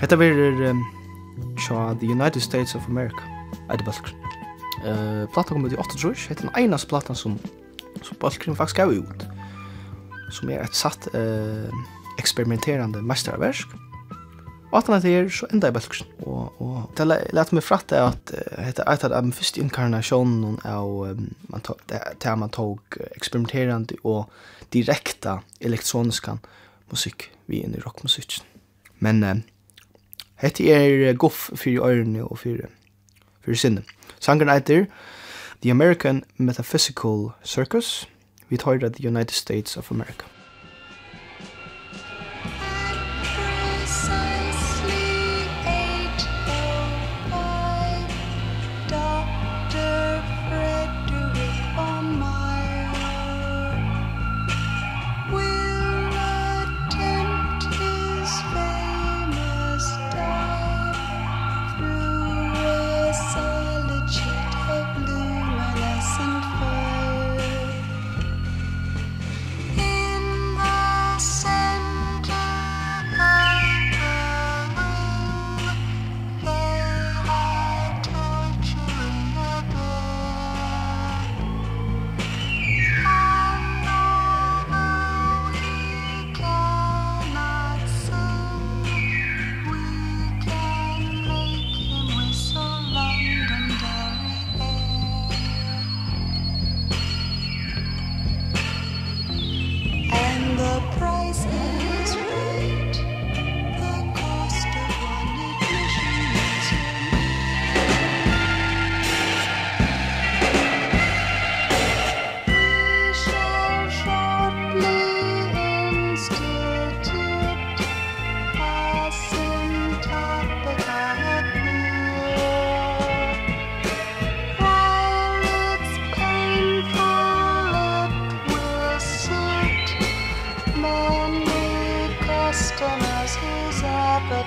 Hetta 0.00 0.18
verður 0.18 0.58
um, 0.70 0.82
tja, 1.54 1.94
The 2.00 2.10
United 2.10 2.42
States 2.42 2.74
of 2.74 2.88
America. 2.88 3.22
Är 3.70 3.76
det 3.76 3.84
balkgrunn? 3.84 4.18
Uh, 4.82 5.30
platan 5.30 5.54
kom 5.54 5.66
ut 5.66 5.72
i 5.72 5.76
8 5.76 5.98
trus, 6.02 6.26
heter 6.26 6.48
den 6.48 6.64
enas 6.64 6.84
platan 6.84 7.14
som, 7.14 7.38
som 8.02 8.18
balkgrunn 8.18 8.56
faktisk 8.56 8.82
gav 8.82 8.90
ut. 8.90 9.26
Som 10.32 10.50
er 10.50 10.66
et 10.66 10.74
satt 10.74 11.06
uh, 11.14 11.70
eksperimenterande 12.18 13.02
mestarverk 13.02 13.70
åttan 14.74 14.96
at 14.96 15.06
her, 15.06 15.28
så 15.30 15.46
enda 15.52 15.70
i 15.70 15.74
bølgsen. 15.74 16.08
Og, 16.26 16.54
og 16.62 16.90
det 16.98 17.06
lett 17.36 17.52
meg 17.54 17.64
fratte 17.64 18.00
at 18.00 18.32
dette 18.32 18.82
er 18.82 18.96
et 18.96 19.06
av 19.06 19.14
den 19.14 19.34
første 19.34 19.62
inkarnasjonen 19.62 20.58
av 20.66 21.16
man 21.52 21.64
tog, 21.64 21.80
det, 21.90 22.00
det 22.22 22.34
man 22.38 22.52
tog 22.54 22.98
eksperimenterende 23.14 23.98
og 24.02 24.30
direkta 24.74 25.38
elektroniska 25.60 26.38
musikk 26.90 27.30
vi 27.46 27.62
inn 27.62 27.76
i 27.76 27.82
rockmusikken. 27.84 28.44
Men 29.04 29.22
uh, 29.22 29.36
hette 30.42 30.66
er 30.70 31.14
goff 31.18 31.50
fyrir 31.54 31.84
øyrene 31.84 32.24
og 32.26 32.40
fyrir, 32.42 32.70
fyrir 33.44 33.60
sinne. 33.60 33.86
Sangren 34.20 34.52
eiter 34.52 34.88
The 35.62 35.70
American 35.70 36.24
Metaphysical 36.36 37.30
Circus, 37.44 38.08
vi 38.48 38.56
tar 38.60 38.82
det 38.82 38.96
The 38.96 39.08
United 39.08 39.34
States 39.34 39.76
of 39.76 39.90
America. 39.90 40.33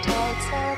talks 0.04 0.54
are 0.54 0.77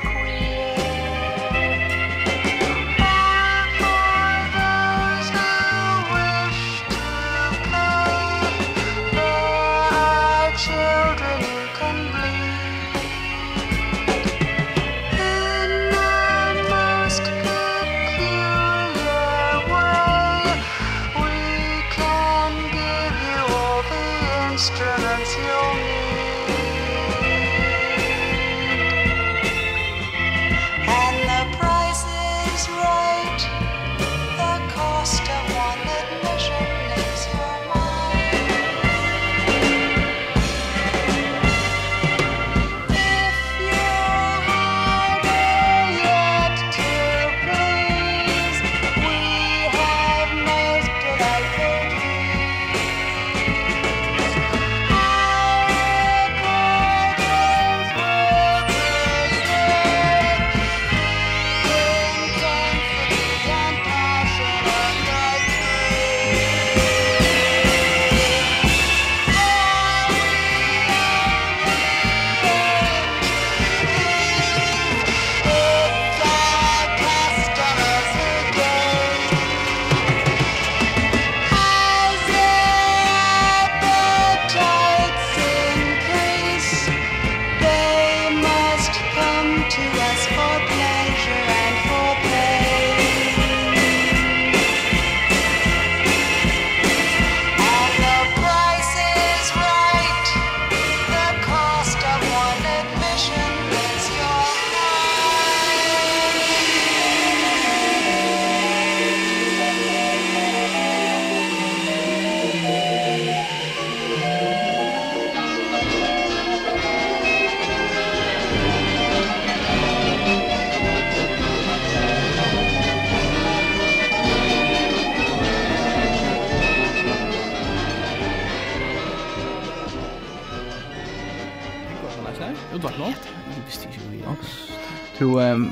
Um, 135.52 135.70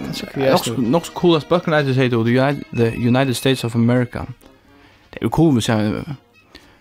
Nog 0.76 1.06
så 1.06 1.12
cool 1.12 1.36
att 1.36 1.48
böckerna 1.48 1.76
heter 1.76 2.76
The 2.76 3.08
United 3.08 3.36
States 3.36 3.64
of 3.64 3.74
America. 3.74 4.26
Det 5.10 5.18
är 5.18 5.24
ju 5.24 5.28
cool, 5.28 5.54
vi 5.54 5.60
så 5.60 6.02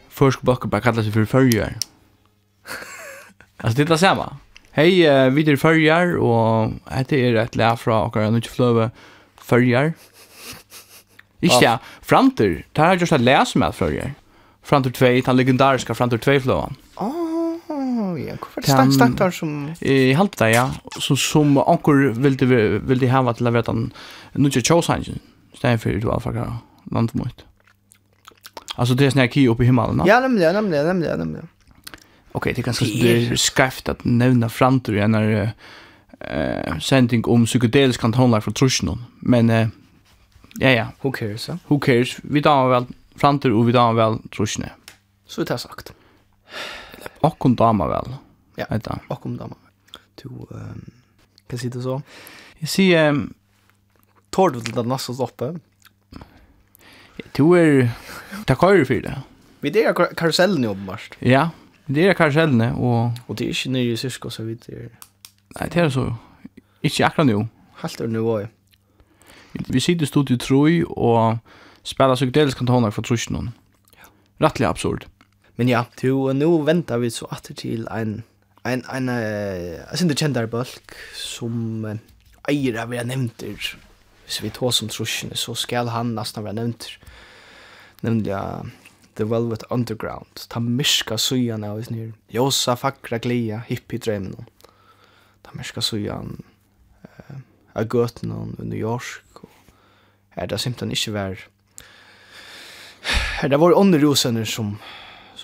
först 0.09 0.41
böcker 0.41 0.67
bara 0.67 0.81
kallar 0.81 1.03
sig 1.03 1.11
för 1.11 1.25
förrjör. 1.25 1.75
alltså 3.57 3.77
det 3.77 3.83
är 3.83 3.85
det 3.85 3.97
samma. 3.97 4.37
Hej, 4.71 5.25
uh, 5.25 5.33
vi 5.33 5.51
är 5.51 5.55
förrjör 5.55 6.15
och 6.15 6.71
det 7.07 7.27
är 7.27 7.35
ett 7.35 7.55
lä 7.55 7.77
från 7.77 8.01
och 8.01 8.15
jag 8.15 8.35
inte 8.35 8.49
flöva 8.49 8.91
förrjör. 9.37 9.93
Ikke 11.39 11.61
ja, 11.61 11.79
framtur, 12.01 12.65
det 12.71 12.81
har 12.81 12.95
just 12.95 13.11
att 13.11 13.21
läsa 13.21 13.59
med 13.59 13.75
förrjör. 13.75 14.13
Framtur 14.63 14.91
2, 14.91 15.05
den 15.25 15.37
legendariska 15.37 15.95
framtur 15.95 16.17
2 16.17 16.39
flövan. 16.39 16.75
Åh, 16.95 17.26
vi? 18.17 18.25
Hvorfor 18.33 18.63
er 18.63 18.81
det 18.89 18.95
stantar 18.97 19.33
som... 19.35 19.53
Jeg 19.79 20.17
halte 20.19 20.41
det, 20.43 20.49
ja. 20.55 20.65
Så, 20.99 21.15
som 21.21 21.55
anker 21.61 22.11
vil 22.17 22.37
de, 22.39 22.49
vil 22.83 23.01
de 23.01 23.11
hava 23.11 23.33
til 23.37 23.49
å 23.49 23.53
veta 23.55 23.75
den 23.75 24.49
ikke 24.49 24.65
tjåsangen, 24.65 25.21
stedet 25.55 25.81
fyrir 25.83 26.03
du 26.03 26.09
avfakker 26.13 26.57
landmått. 26.93 27.45
Altså 28.77 28.93
det 28.97 29.07
er 29.07 29.15
sånn 29.15 29.23
jeg 29.25 29.35
kier 29.37 29.55
oppe 29.55 29.65
i 29.65 29.71
himmelen. 29.71 30.03
Ja, 30.09 30.19
nemlig, 30.21 30.45
nemlig, 30.53 30.83
nemlig, 30.85 31.15
nemlig. 31.23 31.47
Ok, 32.37 32.51
det 32.51 32.61
er 32.61 32.69
ganske 32.69 32.91
det 32.91 33.17
er 33.17 33.41
skreft 33.41 33.89
at 33.89 34.05
nevna 34.05 34.51
framtur 34.53 34.99
i 34.99 35.01
en 35.01 35.17
uh, 35.17 36.77
sending 36.83 37.25
om 37.31 37.47
psykedelisk 37.49 38.03
kantonlag 38.05 38.45
fra 38.45 38.57
Trusjnån, 38.57 39.05
men... 39.21 39.53
Uh, 39.53 39.67
Ja, 40.57 40.71
ja. 40.73 40.87
Who 41.03 41.11
cares, 41.11 41.47
ja? 41.47 41.57
Who 41.69 41.77
cares? 41.77 42.15
Vi 42.23 42.41
tar 42.41 42.69
vel 42.71 42.87
framtur, 43.21 43.53
og 43.53 43.67
vi 43.67 43.75
tar 43.75 43.93
vel 43.93 44.15
trusjene. 44.33 44.71
Så 45.29 45.43
vi 45.43 45.45
tar 45.51 45.59
sagt. 45.61 45.91
Okkom 47.21 47.55
dama 47.55 47.87
väl. 47.87 48.13
Ja, 48.57 48.65
Eta. 48.71 48.99
okkom 49.09 49.37
dama. 49.37 49.55
Du, 50.23 50.29
um, 50.49 50.83
kan 51.49 51.59
si 51.59 51.69
det 51.69 51.83
så? 51.83 52.01
Jeg 52.61 52.69
sier, 52.69 53.09
um, 53.09 53.33
Tår 54.31 54.49
du 54.49 54.59
til 54.61 54.75
det 54.75 54.85
neste 54.85 55.13
stoppe? 55.17 55.53
Du 57.37 57.55
er, 57.57 57.87
takk 58.45 58.61
høyre 58.61 58.85
for 58.85 59.01
det. 59.01 59.15
Vi 59.61 59.69
det 59.69 59.83
är 59.83 59.93
karusellen 59.93 60.63
i 60.63 60.67
åpenbart. 60.67 61.17
Ja, 61.19 61.49
vi 61.85 62.05
er 62.05 62.13
karusellen, 62.13 62.61
og... 62.61 63.17
Og 63.27 63.37
det 63.37 63.45
er 63.45 63.49
ikke 63.49 63.71
nye 63.71 63.97
sysko, 63.97 64.29
så 64.29 64.43
vidt 64.43 64.67
det 64.67 64.75
er... 64.75 64.89
Nei, 65.57 65.69
det 65.73 65.81
er 65.81 65.89
så, 65.89 66.13
ikke 66.83 67.05
akkurat 67.05 67.27
nå. 67.27 67.47
Helt 67.81 68.01
er 68.01 68.07
nivå. 68.07 68.39
Vi 69.53 69.79
sitter 69.79 70.03
i 70.03 70.07
studiet 70.07 70.41
troi, 70.41 70.83
og 70.85 71.37
spiller 71.83 72.15
psykedelisk 72.15 72.57
kantoner 72.57 72.93
fra 72.93 73.01
trusjonen. 73.01 73.53
Ja. 73.97 74.11
Rattelig 74.45 74.67
absurd. 74.67 75.07
Ja. 75.07 75.16
Men 75.57 75.69
ja, 75.69 75.85
to 75.95 76.33
nu 76.33 76.63
väntar 76.63 76.97
vi 76.97 77.11
så 77.11 77.25
att 77.25 77.43
till 77.43 77.87
en 77.87 78.23
en 78.63 78.83
en 78.89 79.09
eh 79.09 79.95
sin 79.95 80.33
det 80.33 80.47
bulk 80.47 80.91
som 81.13 81.99
eier 82.47 82.81
av 82.83 82.95
jag 82.95 83.07
nämnt 83.07 83.43
Hvis 84.25 84.41
vi 84.43 84.49
tar 84.49 84.71
som 84.71 84.89
trusjene, 84.89 85.35
så 85.35 85.55
skal 85.55 85.87
han 85.87 86.15
nesten 86.15 86.43
være 86.43 86.53
nämnt. 86.53 86.89
Nemlig 88.01 88.33
uh, 88.35 88.65
The 89.15 89.23
Velvet 89.23 89.63
Underground. 89.69 90.49
Ta 90.49 90.59
myrka 90.59 91.17
sujan 91.17 91.63
av 91.63 91.79
oss 91.79 91.89
nyr. 91.89 92.11
Josa 92.27 92.75
fakra 92.75 93.21
glia, 93.23 93.61
hippie 93.69 93.99
drømmen. 93.99 94.45
Ta 95.43 95.55
myrka 95.55 95.81
sujan 95.81 96.43
uh, 97.07 97.39
av 97.73 97.87
gøten 97.87 98.35
i 98.59 98.67
New 98.67 98.79
York. 98.79 99.39
Og 99.43 99.49
her 100.35 100.51
det 100.51 100.59
simpelthen 100.59 100.91
ikke 100.91 101.15
vær... 101.15 101.47
Her 103.39 103.47
det 103.47 103.59
var 103.63 103.79
ånderosener 103.79 104.45
som 104.45 104.75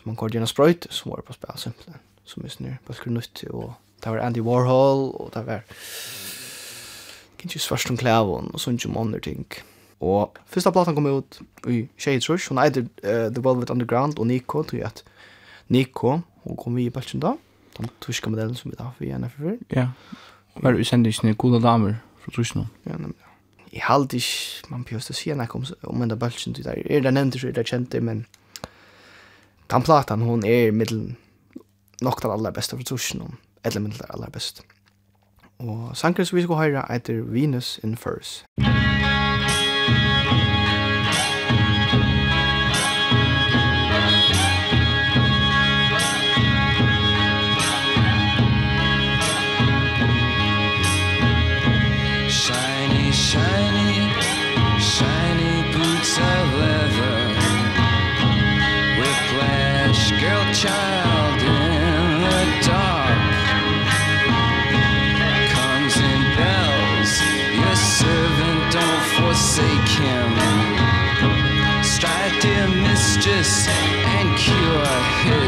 Så 0.03 0.09
man 0.09 0.15
går 0.15 0.33
gjennom 0.33 0.47
spröjt 0.47 0.87
som 0.89 1.11
var 1.11 1.21
på 1.21 1.33
spil, 1.33 1.57
simpelthen. 1.57 1.99
Som 2.23 2.43
minns 2.43 2.53
snur, 2.53 2.77
på 2.85 2.93
skulle 2.93 3.15
nytt 3.15 3.43
och 3.43 3.73
det 4.03 4.09
var 4.09 4.17
Andy 4.17 4.41
Warhol 4.41 5.15
og 5.15 5.31
det 5.33 5.45
var 5.45 5.61
kanske 7.37 7.59
svarst 7.59 7.89
om 7.89 7.97
klävon 7.97 8.51
og 8.53 8.59
sånt 8.59 8.81
som 8.81 8.97
andre 8.97 9.19
ting. 9.19 9.45
Og 9.99 10.35
første 10.45 10.71
platan 10.71 10.95
kom 10.95 11.05
ut 11.05 11.39
i 11.67 11.87
Shades 11.97 12.29
Rush. 12.29 12.49
Hon 12.49 12.57
ägde 12.57 12.81
uh, 12.81 13.31
The 13.33 13.43
Velvet 13.43 13.69
Underground 13.69 14.19
og 14.19 14.27
Nico 14.27 14.63
tror 14.63 14.77
jeg 14.77 14.85
at 14.85 15.03
Nico 15.67 16.19
hun 16.43 16.57
kom 16.57 16.77
i 16.77 16.89
Belgien 16.89 17.21
da, 17.21 17.33
Den 17.77 17.89
tyska 18.01 18.29
modellen 18.29 18.55
som 18.55 18.71
vi 18.71 18.75
da, 18.75 18.91
för 18.97 19.05
gärna 19.05 19.29
för. 19.29 19.57
Ja. 19.69 19.87
var 20.53 20.73
vi 20.73 20.83
sände 20.83 21.09
ju 21.09 21.35
coola 21.35 21.59
damer 21.59 21.95
fra 22.19 22.31
Tyskland. 22.31 22.67
Ja, 22.83 22.91
nemlig. 22.91 23.23
Jeg 23.73 23.81
halte 23.81 24.17
ikke, 24.17 24.67
man 24.69 24.83
pjöste 24.83 25.13
sig 25.13 25.35
när 25.35 25.45
kom 25.45 25.65
om 25.83 26.01
en 26.01 26.09
där 26.09 26.15
Belgien 26.15 26.53
där. 26.53 26.91
Er 26.91 27.01
där 27.01 27.39
så 27.39 27.47
er 27.47 27.51
det 27.51 27.67
kände 27.67 28.01
men 28.01 28.25
den 29.67 29.81
platan 29.81 30.21
hon 30.21 30.45
är 30.45 30.67
er 30.67 30.71
middel 30.71 31.15
den 31.99 32.31
allra 32.31 32.51
bästa 32.51 32.77
för 32.77 32.83
tusen 32.83 33.35
eller 33.63 33.79
middel 33.79 34.05
alla 34.09 34.29
bästa. 34.29 34.63
Och 35.57 35.97
sankris 35.97 36.33
vi 36.33 36.43
ska 36.43 36.55
höra 36.55 36.85
heter 36.89 37.13
Venus 37.13 37.79
in 37.83 37.97
First. 37.97 38.45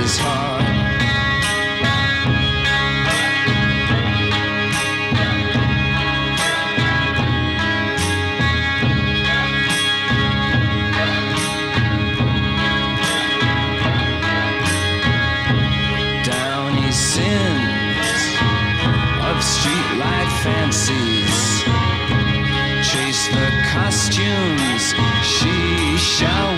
his 0.05 0.19
heart 0.19 0.65
fancies 20.45 21.63
Chase 22.87 23.27
the 23.29 23.47
costumes 23.73 24.93
she 25.23 25.97
shall 25.97 26.54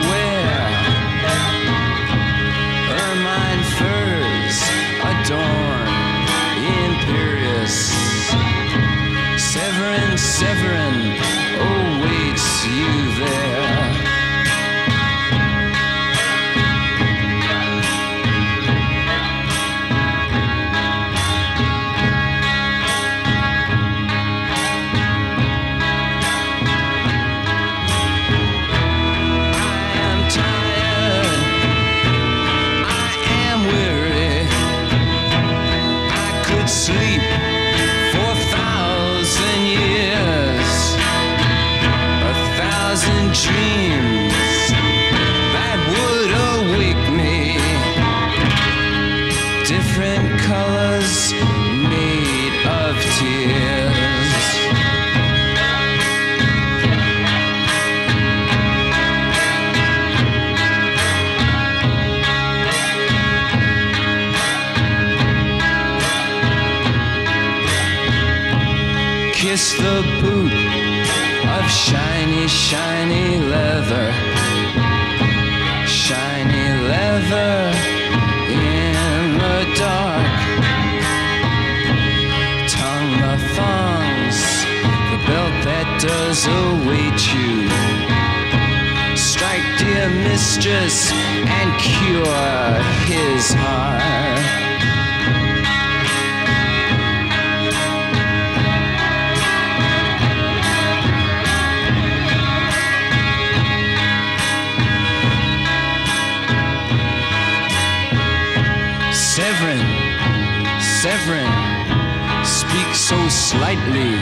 Severin. 111.28 112.46
Speak 112.46 112.96
so 112.96 113.18
slightly. 113.28 114.16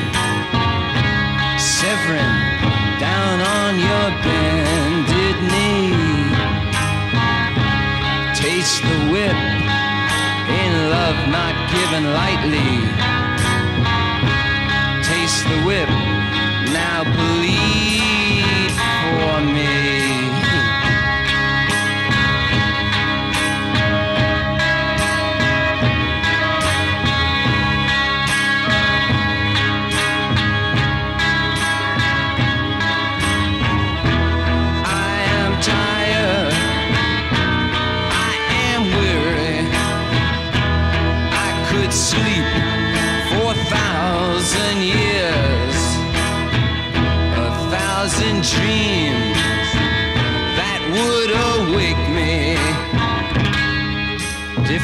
Severin 1.60 2.34
down 3.00 3.42
on 3.42 3.78
your 3.78 4.08
bended 4.26 5.38
knee. 5.52 5.94
Taste 8.34 8.82
the 8.82 9.00
whip. 9.14 9.38
In 10.64 10.72
love 10.90 11.20
not 11.30 11.54
given 11.76 12.04
lightly. 12.12 12.74
Taste 15.04 15.44
the 15.48 15.62
whip. 15.62 15.85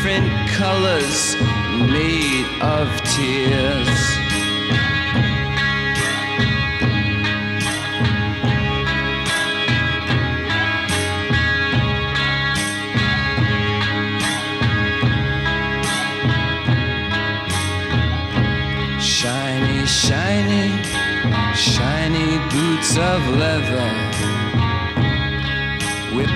different 0.03 0.49
colors 0.49 1.35
made 1.91 2.47
of 2.59 2.89
tears 3.03 3.80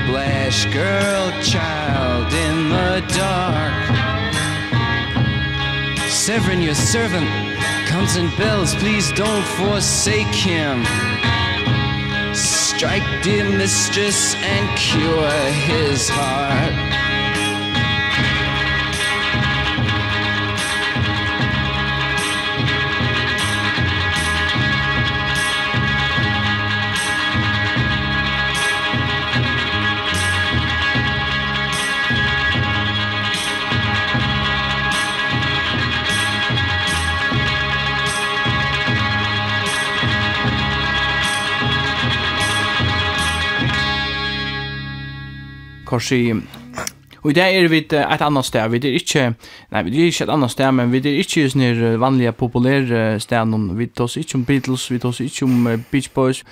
Splash 0.05 0.65
girl 0.65 1.31
child 1.41 2.31
in 2.31 2.69
the 2.69 3.03
dark. 3.17 3.73
Severin 6.11 6.61
your 6.61 6.75
servant 6.75 7.27
comes 7.87 8.15
and 8.15 8.29
bells 8.37 8.75
please 8.75 9.11
don't 9.13 9.43
forsake 9.57 10.27
him. 10.27 10.83
Strike 12.35 13.23
dear 13.23 13.49
mistress 13.49 14.35
and 14.35 14.77
cure 14.77 15.31
his 15.65 16.07
heart. 16.07 17.04
korsi 45.85 46.33
Og 47.25 47.33
det 47.35 47.43
er 47.43 47.67
vi 47.67 47.77
et 47.77 48.21
annet 48.21 48.45
sted, 48.45 48.69
vi 48.69 48.77
er 48.77 48.99
ikke, 48.99 49.33
nei, 49.71 49.81
vi 49.83 50.01
er 50.01 50.11
ikke 50.11 50.23
et 50.27 50.29
annet 50.29 50.51
sted, 50.51 50.71
men 50.71 50.91
vi 50.91 50.99
er 51.01 51.17
ikke 51.23 51.47
sånne 51.49 51.95
vanlige, 51.99 52.31
populære 52.31 53.19
sted, 53.19 53.55
vi 53.77 53.87
tar 53.87 54.03
oss 54.03 54.17
ikke 54.17 54.35
om 54.35 54.45
Beatles, 54.45 54.91
vi 54.91 54.99
tar 54.99 55.09
oss 55.09 55.19
ikke 55.19 55.45
om 55.45 55.65
Beach 55.91 56.11
Boys, 56.13 56.43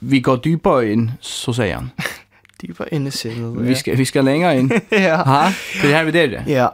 vi 0.00 0.20
går 0.20 0.36
dypere 0.42 0.90
inn, 0.92 1.10
så 1.20 1.54
sier 1.54 1.76
han. 1.76 1.92
dypere 2.60 2.90
inn 2.94 3.06
i 3.06 3.14
sinnet. 3.14 3.54
Vi 3.68 3.76
skal, 3.78 3.98
vi 3.98 4.04
skal 4.08 4.26
lenger 4.26 4.58
inn. 4.58 4.72
ja. 5.08 5.22
Ha? 5.24 5.40
Det 5.80 5.90
er 5.92 5.96
her 5.96 6.04
vi 6.08 6.16
der. 6.16 6.36
Ja. 6.50 6.68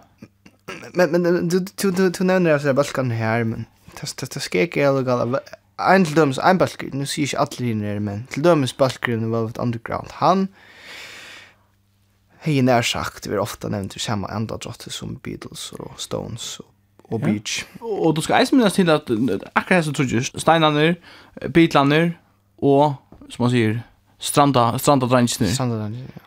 Men, 0.95 1.13
men 1.13 1.49
du, 1.51 1.61
du, 1.61 1.91
du, 1.91 2.09
du 2.11 2.25
nevner 2.25 2.57
altså 2.57 2.73
balkan 2.75 3.11
her, 3.11 3.45
men 3.45 3.67
det, 4.01 4.15
det, 4.21 4.33
det 4.35 4.43
skal 4.43 4.67
ikke 4.67 4.81
jeg 4.81 4.95
lage 5.05 5.41
Ein 5.77 6.07
til 6.09 6.17
dømes, 6.17 6.39
ein 6.41 6.57
balkgrin, 6.57 6.95
nu 6.97 7.05
sier 7.05 7.29
ikke 7.29 7.43
alle 7.43 7.67
hinner, 7.69 7.99
men 8.01 8.23
til 8.33 8.45
dømes 8.45 8.73
balkgrin 8.73 9.27
var 9.29 9.43
Velvet 9.43 9.59
underground. 9.61 10.15
Han, 10.23 10.49
hei 12.39 12.63
när 12.63 12.83
sagt 12.83 13.27
vi 13.27 13.39
ofta 13.39 13.69
nämnt 13.69 13.97
i 13.97 13.99
samme 13.99 14.29
enda 14.29 14.57
drottet 14.57 14.93
som 14.93 15.21
Beatles 15.23 15.73
och 15.73 16.01
Stones 16.01 16.61
och 16.61 16.73
og 17.11 17.21
Beach. 17.21 17.65
Ja. 17.81 17.87
Og 17.87 18.17
du 18.17 18.21
skal 18.21 18.41
eisen 18.41 18.59
minnes 18.59 18.75
til 18.75 18.91
at 18.91 19.11
akkurat 19.55 19.77
hese 19.79 19.93
trudger, 19.93 20.31
steinene, 20.39 20.97
bitlene 21.55 22.01
og, 22.59 22.97
som 23.31 23.45
man 23.45 23.53
sier, 23.53 23.77
stranda, 24.19 24.73
stranda 24.79 25.07
drangene. 25.07 25.51
Stranda 25.55 25.79
drangene, 25.81 26.09
ja. 26.17 26.25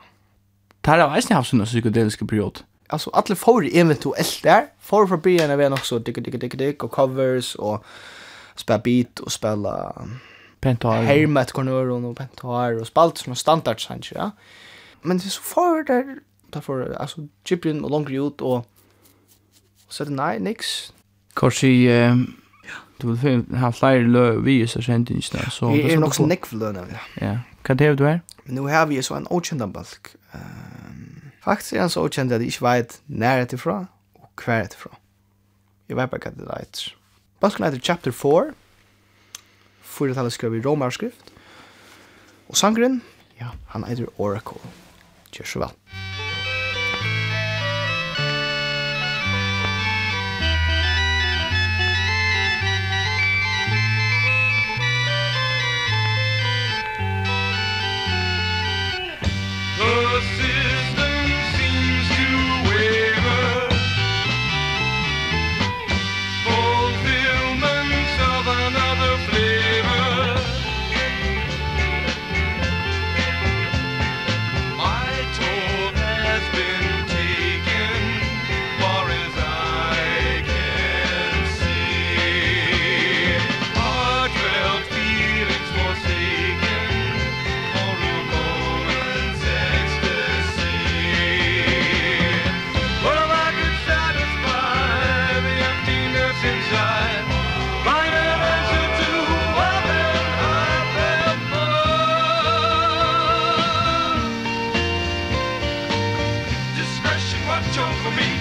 Det 0.80 0.94
her 0.94 1.04
har 1.04 1.18
eisen 1.18 1.36
haft 1.36 1.52
sånne 1.52 1.68
psykedeliske 1.68 2.28
period. 2.28 2.64
Altså, 2.90 3.12
alle 3.14 3.36
får 3.36 3.68
eventuelt 3.74 4.40
der, 4.44 4.70
får 4.80 5.08
fra 5.08 5.18
byen 5.18 5.52
av 5.52 5.62
en 5.62 5.76
også, 5.76 6.00
digga 6.00 6.22
digga 6.22 6.40
digga 6.40 6.58
digga 6.58 6.88
og 6.88 6.94
covers, 6.96 7.56
og 7.56 7.84
spela 8.56 8.80
beat, 8.80 9.20
og 9.20 9.32
spela... 9.32 9.76
Pentar. 10.62 11.06
Hermet, 11.08 11.54
kornøren, 11.54 12.06
og 12.06 12.16
pentar, 12.16 12.80
og 12.80 12.88
spalt 12.88 13.20
som 13.20 13.36
standard, 13.36 13.80
sant, 13.80 14.12
ja. 14.12 14.32
Ja 14.32 14.32
men 15.04 15.18
det 15.18 15.26
er 15.26 15.36
så 15.36 15.42
far 15.42 15.84
der, 15.88 16.04
derfor, 16.54 16.84
altså, 17.00 17.28
Gibrin 17.46 17.84
og 17.84 17.92
langere 17.92 18.22
ut, 18.22 18.42
og, 18.42 18.66
så 19.90 20.04
er 20.04 20.10
det 20.10 20.16
nei, 20.16 20.38
niks. 20.44 20.94
Korsi, 21.36 21.88
eh, 21.88 22.16
du 23.02 23.12
vil 23.12 23.46
ha 23.58 23.70
flere 23.70 24.04
lø 24.04 24.40
vi 24.44 24.60
i 24.64 24.68
så 24.68 24.82
kjentingene, 24.84 25.52
så... 25.52 25.72
Jeg 25.76 25.94
er 25.94 26.00
nok 26.00 26.16
så 26.16 26.26
neck 26.28 26.52
lø, 26.52 26.72
nemlig. 26.76 27.00
Ja, 27.22 27.38
hva 27.66 27.76
er 27.80 27.96
du 27.96 28.06
er? 28.06 28.20
Men 28.46 28.60
nå 28.60 28.68
har 28.68 28.90
vi 28.90 29.02
så 29.02 29.16
en 29.16 29.28
åkjent 29.32 29.64
balk. 29.74 30.14
Um, 30.34 31.32
faktisk 31.44 31.78
er 31.78 31.86
han 31.86 31.94
så 31.94 32.04
åkjent 32.04 32.34
at 32.36 32.42
jeg 32.42 32.54
ikke 32.54 32.66
vet 32.66 33.00
nær 33.08 33.46
etterfra, 33.46 33.86
og 34.20 34.44
hver 34.44 34.66
etterfra. 34.68 34.98
Jeg 35.90 35.98
vet 35.98 36.12
bare 36.12 36.22
hva 36.28 36.34
det 36.36 36.50
er. 36.54 36.90
Balken 37.40 37.66
heter 37.66 37.80
chapter 37.80 38.12
4, 38.12 38.52
fyrir 39.82 40.14
talet 40.14 40.36
skriver 40.36 40.60
i 40.60 40.66
romarskrift. 40.66 41.32
Og 42.50 42.58
sangren, 42.58 43.02
ja, 43.40 43.54
han 43.72 43.86
eitir 43.88 44.10
Oracle. 44.18 44.60
Gjør 45.34 45.46
så 45.54 45.60
vel. 45.66 46.09
watch 107.60 107.78
over 107.78 108.12
me 108.16 108.32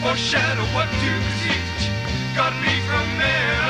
Foreshadow 0.00 0.64
what 0.74 0.88
to 0.88 1.12
teach 1.42 1.90
Got 2.34 2.54
me 2.62 2.80
from 2.88 3.06
there 3.18 3.65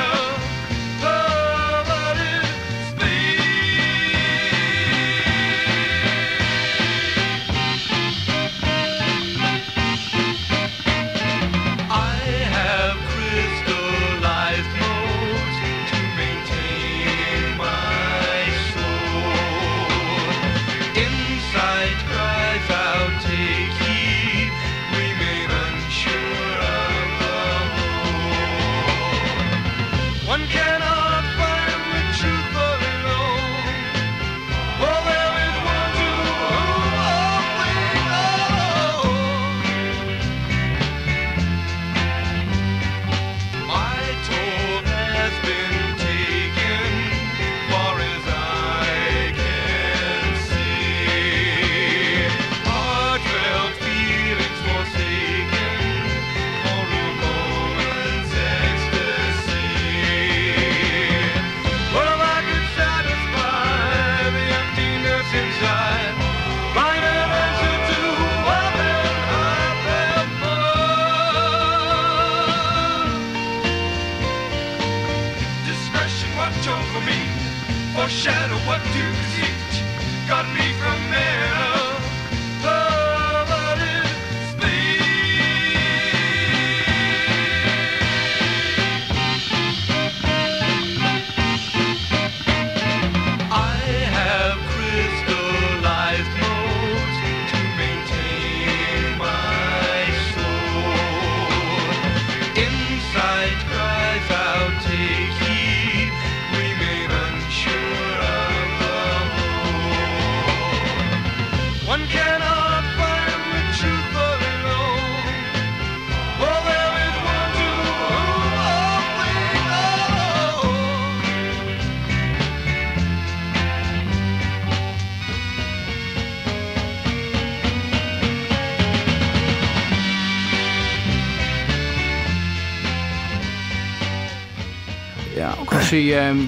sier 135.87 136.31
um, 136.31 136.41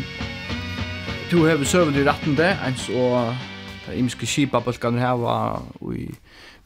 du 1.32 1.46
har 1.46 1.64
søvn 1.64 1.96
i 1.96 2.04
retten 2.04 2.36
det, 2.38 2.50
ens 2.68 2.90
og 2.90 3.36
det 3.86 3.96
imiske 3.98 4.28
skipabølgene 4.28 5.00
her 5.00 5.16
var 5.22 5.64
i 5.96 6.10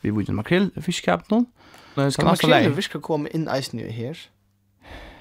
vi 0.04 0.12
var 0.12 0.22
uten 0.26 0.36
makrell, 0.36 0.72
fiskkapen. 0.82 1.46
Skal 2.10 2.26
makrellen 2.26 2.82
skal 2.82 3.00
komme 3.00 3.30
inn 3.32 3.46
eisen 3.48 3.80
jo 3.80 3.88
her? 3.88 4.18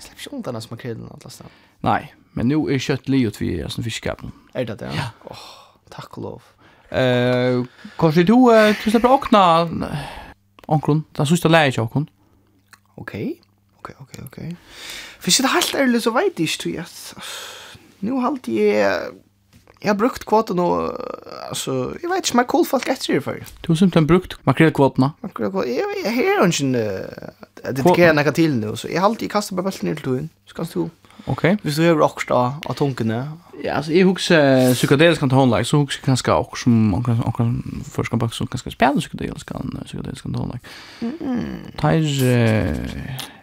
Slipp 0.02 0.18
ikke 0.18 0.32
undan 0.34 0.56
hans 0.58 0.70
makrellen 0.72 1.06
alle 1.06 1.30
stedet. 1.30 1.52
Nei, 1.86 2.00
men 2.34 2.48
nu 2.50 2.64
er 2.66 2.82
kjøtt 2.82 3.06
livet 3.12 3.38
vi 3.38 3.52
er 3.60 3.70
som 3.70 3.84
fiskkapen. 3.84 4.32
Er 4.54 4.66
det 4.66 4.80
det? 4.80 4.90
Ja. 4.96 5.12
Åh, 5.30 5.44
takk 5.92 6.18
og 6.18 6.24
lov. 6.24 6.48
Eh, 6.90 7.62
kanskje 8.00 8.24
du, 8.26 8.34
uh, 8.50 8.72
du 8.74 8.90
slipper 8.90 9.14
åkna 9.14 9.44
onkron, 10.66 11.04
den 11.16 11.30
sørste 11.30 11.52
leie 11.52 11.70
ikke 11.70 11.84
onkron. 11.84 12.08
Okej, 12.96 13.36
okej, 13.78 13.94
okej, 14.00 14.24
okej. 14.26 14.56
Hvis 15.22 15.38
jeg 15.38 15.46
det 15.46 15.52
helt 15.54 15.74
ærlig, 15.78 16.02
så 16.02 16.12
vet 16.14 16.38
jeg 16.38 16.48
ikke, 16.48 16.62
tror 16.62 16.72
jeg. 16.80 17.26
Nå 18.02 18.22
halte 18.22 18.56
jeg... 18.56 19.12
Jeg 19.82 19.90
har 19.90 19.98
brukt 19.98 20.22
kvoten 20.26 20.60
og... 20.62 20.92
Altså, 21.48 21.72
jeg 21.98 22.10
vet 22.10 22.22
ikke, 22.22 22.36
men 22.38 22.46
cool 22.50 22.66
folk 22.66 22.86
etter 22.90 23.16
det 23.16 23.24
før. 23.24 23.40
Du 23.64 23.72
har 23.72 23.78
simpelthen 23.80 24.06
brukt 24.06 24.36
makrelkvotene? 24.46 25.08
Makrelkvotene, 25.26 25.74
jeg, 25.74 25.96
jeg, 26.04 26.12
jeg 26.22 26.36
har 26.38 26.46
ikke... 26.46 26.68
Uh, 26.70 27.42
jeg 27.62 27.78
dedikerer 27.78 28.14
noe 28.14 28.34
til 28.34 28.54
nå, 28.58 28.74
så 28.78 28.90
jeg 28.90 29.02
halte 29.02 29.26
jeg 29.26 29.32
kastet 29.34 29.58
bare 29.58 29.70
bølten 29.70 29.90
til 29.90 30.04
togene. 30.06 30.30
Så 30.46 30.58
kan 30.58 30.70
du... 30.70 30.84
Ok. 31.30 31.42
Hvis 31.62 31.78
du 31.78 31.84
har 31.86 32.02
akkurat 32.06 32.62
av 32.66 32.78
tunkene, 32.78 33.18
Ja, 33.64 33.76
altså, 33.76 33.92
jeg 33.92 34.04
husker 34.04 34.72
psykedelisk 34.72 35.20
kan 35.20 35.30
tonlag 35.30 35.66
så 35.66 35.76
jeg 35.76 36.02
kanske 36.04 36.32
også 36.32 36.62
som 36.62 36.72
man 36.72 37.02
kan 37.02 37.22
och 37.24 37.36
kan 37.36 37.82
forska 37.84 38.16
bak 38.16 38.34
så 38.34 38.46
kanske 38.46 38.70
spela 38.70 38.98
psykedelisk 38.98 39.46
kan 39.46 39.78
psykedelisk 39.84 40.22
kan 40.22 40.34
tonlag. 40.34 40.58
Mm. 41.00 41.72
Tar 41.78 41.90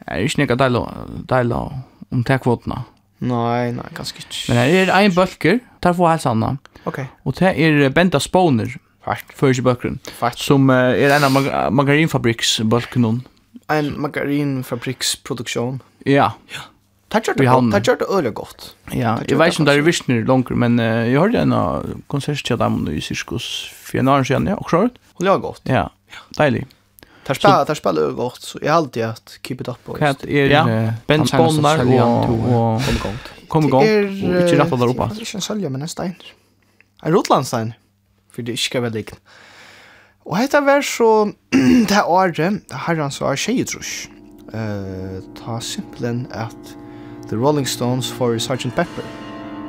är 0.08 0.20
ju 0.20 0.30
snäga 0.30 0.56
dela 0.56 1.08
dela 1.30 1.72
om 2.12 2.24
tekvotna. 2.24 2.84
Nei, 3.20 3.72
nei, 3.72 3.90
kanske 3.96 4.18
ikke. 4.18 4.46
Men 4.48 4.58
her 4.58 4.88
er 4.88 4.94
ein 4.96 5.16
bulker, 5.16 5.60
tar 5.82 5.94
få 5.94 6.08
helt 6.08 6.26
annan. 6.26 6.60
Ok. 6.86 7.00
Og 7.26 7.36
det 7.40 7.52
er 7.60 7.90
Benta 7.90 8.20
Spawner. 8.20 8.78
Fast 9.04 9.34
för 9.36 9.54
sig 9.54 9.64
Fart. 10.20 10.40
Som 10.40 10.70
är 10.70 11.10
en 11.10 11.24
av 11.24 11.32
mag 11.32 11.80
bulken. 12.64 13.24
En 13.70 14.02
margarinfabriksproduksjon. 14.02 15.82
Ja. 16.06 16.32
Ja. 16.52 16.62
Det 17.10 17.24
gjør 17.26 17.34
det 17.34 17.48
godt. 17.50 17.72
Det 17.74 17.84
gjør 17.88 17.96
det 18.00 18.08
øyelig 18.14 18.34
godt. 18.38 18.66
Ja, 18.94 19.16
jeg 19.26 19.38
vet 19.40 19.54
ikke 19.54 19.64
om 19.64 19.66
det 19.66 19.76
er 19.76 19.82
virkelig 19.82 20.26
langer, 20.28 20.56
men 20.56 20.80
uh, 20.80 20.86
jeg 20.86 21.20
hørte 21.20 21.42
en 21.42 22.04
konsert 22.08 22.44
til 22.46 22.60
dem 22.60 22.84
i 22.94 23.02
Sirkus 23.02 23.48
for 23.74 23.98
en 23.98 24.08
annen 24.08 24.26
siden, 24.26 24.48
ja, 24.48 24.58
också. 24.58 24.78
hørt. 24.78 25.00
Hun 25.18 25.26
gjør 25.28 25.38
godt. 25.38 25.62
Ja, 25.66 25.88
deilig. 26.38 26.68
Det 27.30 27.36
spiller, 27.36 27.66
det 27.66 27.78
spiller 27.78 28.14
godt, 28.18 28.46
så 28.46 28.60
jeg 28.62 28.72
har 28.72 28.78
alltid 28.78 29.04
hatt 29.04 29.38
keep 29.44 29.62
it 29.62 29.68
up. 29.70 29.78
Hva 29.86 30.14
er 30.26 30.50
ja. 30.50 30.64
Ben 31.08 31.28
Sponner 31.30 31.84
og 32.02 32.82
Kom 33.50 33.66
i 33.66 33.70
gang. 33.70 33.84
og 33.84 34.42
ikke 34.46 34.60
rappet 34.62 34.80
der 34.80 34.94
oppe. 34.94 35.10
Det 35.10 35.22
er 35.22 35.28
ikke 35.28 35.38
en 35.38 35.46
sølje, 35.46 35.70
men 35.70 35.82
en 35.82 35.88
stein. 35.88 36.16
En 37.06 37.16
rotlandstein, 37.16 37.74
for 38.34 38.46
det 38.46 38.58
ikke 38.58 38.78
er 38.78 38.86
veldig 38.88 39.02
likt. 39.04 39.22
Og 40.26 40.38
dette 40.38 40.62
var 40.66 40.82
så, 40.86 41.32
det 41.90 41.98
er 41.98 42.10
året, 42.10 42.62
herren 42.86 43.14
så 43.14 43.32
er 43.32 43.42
tjejetrusj. 43.42 44.10
Uh, 44.50 45.22
ta 45.38 45.60
simpelen 45.62 46.26
at 46.34 46.78
The 47.30 47.38
Rolling 47.38 47.68
Stones 47.68 48.12
for 48.12 48.38
Sgt. 48.38 48.76
Pepper. 48.76 49.04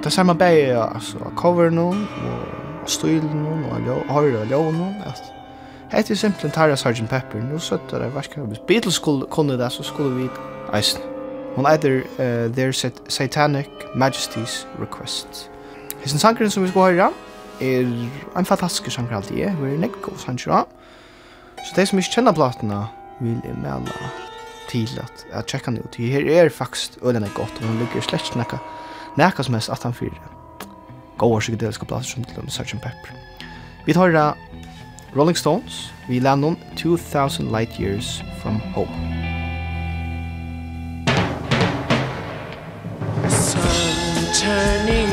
Det 0.05 0.13
ser 0.13 0.23
man 0.23 0.39
bare 0.39 0.95
altså, 0.95 1.19
av 1.19 1.35
coveren 1.37 1.79
og 1.79 1.95
av 1.95 2.87
stilen 2.87 3.47
og 3.47 3.75
av 3.75 4.09
høyre 4.09 4.41
og 4.41 4.47
ljøen 4.49 4.81
at 5.05 5.21
hette 5.91 6.15
er 6.15 6.17
simpelthen 6.17 6.55
Tarja 6.55 6.77
Sgt. 6.77 7.09
Pepper. 7.11 7.43
Nå 7.45 7.59
søtter 7.59 7.99
det 7.99 8.09
hva 8.09 8.21
verskar 8.21 8.49
hvis 8.49 8.63
Beatles 8.69 8.97
skulle 8.97 9.29
kunne 9.31 9.59
det, 9.61 9.73
så 9.73 9.83
skulle 9.83 10.15
vi 10.17 10.29
eisen. 10.73 11.05
Hun 11.57 11.67
eitir 11.67 12.05
uh, 12.19 12.49
Their 12.55 12.73
sat 12.73 13.03
Satanic 13.09 13.69
Majesty's 13.95 14.65
Request. 14.81 15.51
Hesten 16.01 16.19
sangren 16.19 16.51
som 16.51 16.63
vi 16.63 16.71
skal 16.71 16.95
høre 16.95 17.11
er 17.61 17.85
en 18.39 18.45
fantastisk 18.45 18.91
sangren 18.91 19.21
alltid, 19.21 19.51
Hun 19.51 19.73
er 19.73 19.79
nekko 19.79 20.17
sangren. 20.17 20.65
Så 21.57 21.77
de 21.77 21.87
som 21.87 21.99
ikke 21.99 22.15
kjenner 22.15 22.33
platene 22.33 22.87
vil 23.21 23.41
jeg 23.45 23.57
mena 23.61 24.30
til 24.71 25.01
at, 25.03 25.25
jeg 25.33 25.47
tjekker 25.51 25.75
den 25.75 25.83
ut. 25.85 25.97
Her 25.99 26.45
er 26.45 26.49
faktisk 26.49 26.99
ølen 27.03 27.27
godt, 27.35 27.59
og 27.61 27.67
hun 27.67 27.81
ligger 27.83 28.05
slett 28.07 28.31
ikke 28.31 28.45
nekka, 28.45 28.61
nekka 29.19 29.47
som 29.47 29.59
helst 29.59 29.73
at 29.75 29.83
han 29.83 29.97
fyrir 29.97 30.21
gode 31.21 31.41
psykedeliske 31.41 31.85
plass 31.85 32.15
som 32.15 32.25
til 32.25 32.49
Sgt. 32.49 32.81
Pepper. 32.81 33.13
Vi 33.87 33.93
tar 33.93 34.15
da 34.15 34.33
Rolling 35.17 35.37
Stones, 35.37 35.93
vi 36.09 36.19
lander 36.19 36.49
om 36.49 36.59
2000 36.77 37.51
Light 37.51 37.81
Years 37.81 38.23
from 38.43 38.61
Home. 38.75 38.95
The 43.23 43.31
sun 43.31 44.33
turning 44.35 45.10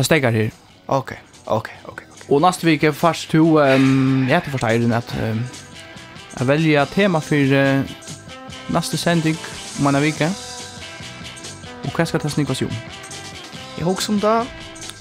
det 0.00 0.06
stegar 0.06 0.30
her. 0.30 0.50
Ok, 0.88 1.12
ok, 1.46 1.68
ok. 1.84 2.02
Og 2.28 2.40
nästa 2.40 2.66
vecka 2.66 2.90
fast 2.90 3.30
to 3.30 3.58
ehm 3.58 4.28
jag 4.28 4.34
heter 4.34 4.50
forstår 4.50 4.68
den 4.68 4.92
att 4.92 5.14
jag 6.38 6.46
väljer 6.46 6.84
tema 6.84 7.20
for 7.20 7.36
uh, 7.36 7.82
nästa 8.66 8.96
sending 8.96 9.36
om 9.80 9.86
en 9.86 10.02
vecka. 10.02 10.30
Og 11.84 11.92
hva 11.96 12.04
skal 12.04 12.20
det 12.20 12.30
snickas 12.30 12.62
ju? 12.62 12.68
Jeg 13.76 13.84
hooks 13.84 14.08
om 14.08 14.20
där 14.20 14.44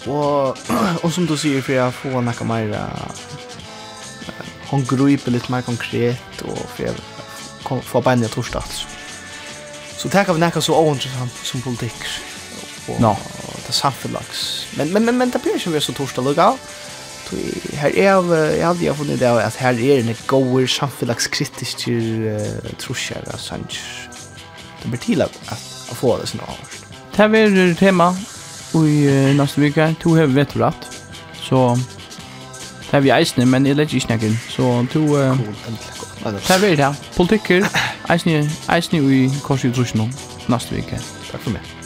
Og 0.08 0.58
og 1.04 1.12
som 1.12 1.28
du 1.28 1.38
sier 1.38 1.62
for 1.62 1.74
jeg 1.74 1.94
får 1.94 2.22
nacka 2.22 2.44
mer 2.44 2.76
hon 4.70 4.86
griper 4.86 5.32
litt 5.32 5.50
mer 5.50 5.62
konkret 5.62 6.42
och 6.42 6.70
för 6.76 6.84
jag 6.84 6.96
får 7.84 8.02
bara 8.02 8.14
en 8.14 8.30
torsdag. 8.30 8.64
Så 9.98 10.10
tenker 10.10 10.34
vi 10.34 10.40
näka 10.40 10.62
så 10.62 10.76
ointressant 10.76 11.32
som 11.44 11.62
politikk. 11.62 12.04
Och, 12.88 13.02
no 13.02 13.18
det 13.70 13.78
samfällags. 13.78 14.68
Men 14.78 14.94
men 14.94 15.06
men 15.06 15.18
men 15.18 15.32
det 15.32 15.42
blir 15.42 15.56
ikke 15.56 15.72
vi 15.72 15.80
så 15.80 15.94
torsdag 15.94 16.26
lukka. 16.26 16.52
Her 17.74 17.90
er 17.90 18.04
jeg, 18.04 18.24
jeg 18.30 18.58
jag 18.60 18.68
hade 18.94 19.12
jag 19.12 19.20
det 19.20 19.42
at 19.42 19.56
her 19.56 19.74
er 19.74 20.00
en 20.00 20.16
gode 20.28 20.68
samfällagskritisk 20.68 21.88
uh, 21.88 22.40
trusjer 22.80 23.22
av 23.34 23.38
Sanchez. 23.38 24.10
Det 24.84 24.90
blir 24.90 25.00
til 25.00 25.22
at, 25.22 25.32
at, 25.48 25.62
att 25.92 25.98
få 25.98 26.18
det 26.18 26.28
sånn 26.28 26.42
avst. 26.48 26.86
Det 27.16 27.22
här 27.22 27.74
tema 27.74 28.16
i 28.74 29.08
uh, 29.08 29.36
neste 29.36 29.62
vecka. 29.62 29.94
To 30.02 30.16
har 30.16 30.26
vi 30.26 30.34
vet 30.34 30.56
rätt. 30.56 30.90
Så 31.42 31.78
det 32.92 32.98
er 32.98 33.00
vi 33.00 33.10
eisne, 33.10 33.46
men 33.46 33.66
jeg 33.66 33.76
lägger 33.76 33.94
ikke 33.94 34.06
snakken. 34.08 34.40
Så 34.50 34.86
to... 34.94 35.00
Uh, 35.00 35.38
cool. 35.38 35.56
det 36.24 36.48
här 36.48 36.64
är 36.64 36.76
det 36.76 36.84
här. 36.84 36.96
Politiker, 37.16 37.66
eisne, 38.10 38.50
eisne 38.70 39.00
i 39.00 39.32
korset 39.44 39.72
i 39.72 39.74
trusjarna 39.74 40.10
neste 40.48 40.76
vecka. 40.76 40.98
Takk 41.32 41.42
for 41.42 41.52
meg. 41.52 41.79